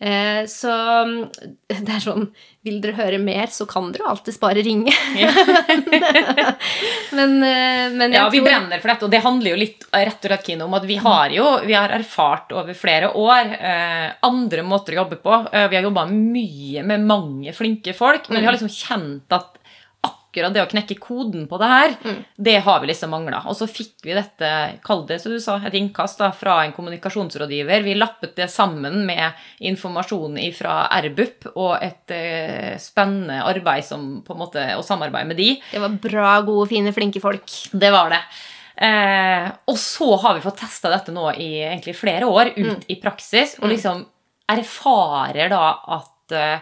[0.00, 0.70] Eh, så
[1.04, 1.28] mm,
[1.82, 2.28] det er sånn
[2.62, 4.92] Vil dere høre mer, så kan dere jo alltids bare ringe.
[7.18, 10.22] men, eh, men Ja, vi tror brenner for dette, og det handler jo litt rett
[10.22, 14.08] og slett Kino, om at vi har jo vi har erfart over flere år eh,
[14.28, 15.40] andre måter å jobbe på.
[15.50, 19.57] Eh, vi har jobba mye med mange flinke folk, men vi har liksom kjent at
[20.38, 21.94] akkurat det å knekke koden på det her,
[22.36, 23.42] det har vi liksom mangla.
[23.50, 24.50] Og så fikk vi dette,
[24.84, 27.84] kall det som du sa, et innkast da, fra en kommunikasjonsrådgiver.
[27.86, 34.36] Vi lappet det sammen med informasjon fra RBUP og et eh, spennende arbeid som, på
[34.36, 35.50] en måte, og samarbeid med de.
[35.72, 37.48] Det var bra, gode, fine, flinke folk.
[37.72, 38.22] Det var det.
[38.78, 42.98] Eh, og så har vi fått testa dette nå i egentlig flere år ut i
[43.02, 44.04] praksis, og liksom
[44.48, 45.64] erfarer da
[45.98, 46.58] at, eh,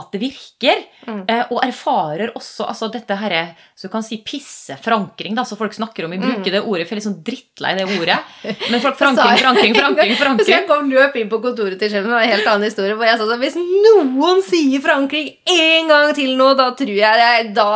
[0.00, 0.84] at det virker.
[1.06, 1.22] Mm.
[1.50, 6.04] og erfarer også altså dette her, så du kan si pisseforankring, da, så folk snakker
[6.04, 6.10] om.
[6.12, 8.16] Vi bruker det ordet, for jeg er litt sånn drittlei det ordet.
[8.68, 10.10] Men folk forankring, forankring, forankring.
[10.12, 10.50] Så forankring.
[10.52, 13.08] jeg kom løp inn på kontoret til sjefen, det var en helt annen historie, hvor
[13.08, 17.46] jeg sa sånn Hvis noen sier forankring en gang til nå, da tror jeg jeg
[17.56, 17.70] Da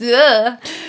[0.00, 0.22] dø.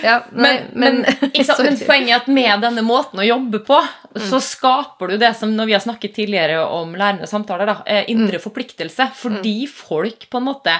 [0.06, 3.82] Ja, nei, Men, men, sant, men poenget er at med denne måten å jobbe på,
[4.30, 8.08] så skaper du det som når vi har snakket tidligere om lærende samtaler, da, eh,
[8.08, 9.10] indre forpliktelse.
[9.20, 10.78] Fordi folk på en måte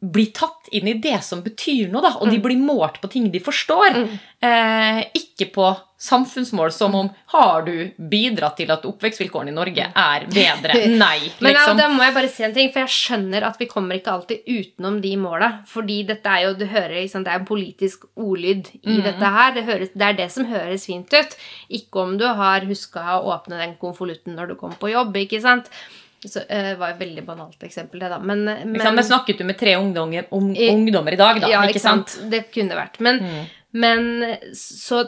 [0.00, 3.30] blir tatt inn i det som betyr noe, da, og de blir målt på ting
[3.32, 3.96] de forstår.
[4.44, 10.26] Eh, ikke på samfunnsmål som om har du bidratt til at oppvekstvilkårene i Norge er
[10.28, 10.82] bedre?
[11.04, 11.30] Nei.
[11.40, 11.80] Men ja, liksom.
[11.80, 14.44] da må jeg bare si en ting, for jeg skjønner at vi kommer ikke alltid
[14.44, 15.50] utenom de måla.
[15.72, 19.56] Fordi dette er jo, du hører, liksom, det er en politisk ordlyd i dette her.
[19.56, 21.38] Det, høres, det er det som høres fint ut.
[21.80, 25.40] Ikke om du har huska å åpne den konvolutten når du kom på jobb, ikke
[25.40, 25.72] sant.
[26.26, 28.18] Så, uh, det var et veldig banalt eksempel, det, da.
[28.18, 31.48] Men, men sant, Men snakket du med tre ungdommer, ung, I- ungdommer i dag, da?
[31.48, 32.08] ja, ikke sant?
[32.10, 32.30] sant?
[32.30, 32.98] Det kunne vært.
[33.00, 33.20] Men,
[33.72, 35.04] men så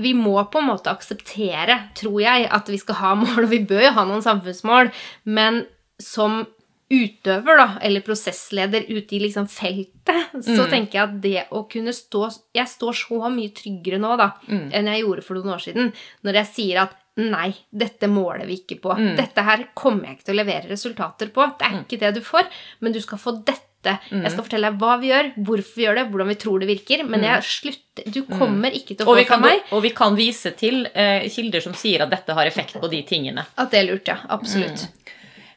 [0.00, 3.58] vi må på en måte akseptere, tror jeg, at vi skal ha mål, og vi
[3.68, 4.88] bør jo ha noen samfunnsmål,
[5.28, 5.66] men
[6.00, 6.46] som
[6.90, 10.70] utøver, da, eller prosessleder ute i liksom feltet, så Mm.
[10.72, 12.24] tenker jeg at det å kunne stå
[12.54, 14.70] Jeg står så mye tryggere nå, da, Mm.
[14.74, 15.92] enn jeg gjorde for noen år siden,
[16.24, 18.94] når jeg sier at Nei, dette måler vi ikke på.
[18.96, 19.16] Mm.
[19.18, 21.44] Dette her kommer jeg ikke til å levere resultater på.
[21.58, 22.46] Det er ikke det du får,
[22.80, 23.66] men du skal få dette.
[24.12, 24.22] Mm.
[24.22, 26.68] Jeg skal fortelle deg hva vi gjør, hvorfor vi gjør det, hvordan vi tror det
[26.68, 27.02] virker.
[27.08, 29.10] Men jeg slutter Du kommer ikke til å Mm.
[29.10, 32.32] Få det fra meg og vi kan vise til uh, kilder som sier at dette
[32.36, 33.44] har effekt på de tingene.
[33.58, 34.06] at det er lurt.
[34.08, 34.86] Ja, absolutt.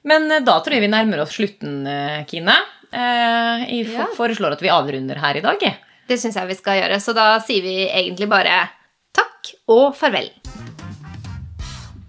[0.03, 2.55] Men uh, da tror jeg vi nærmer oss slutten, uh, Kine.
[2.93, 4.05] Jeg Ja.
[4.15, 5.59] foreslår at vi avrunder her i dag.
[6.07, 6.99] Det syns jeg vi skal gjøre.
[7.01, 8.69] Så da sier vi egentlig bare
[9.15, 10.29] takk og farvel.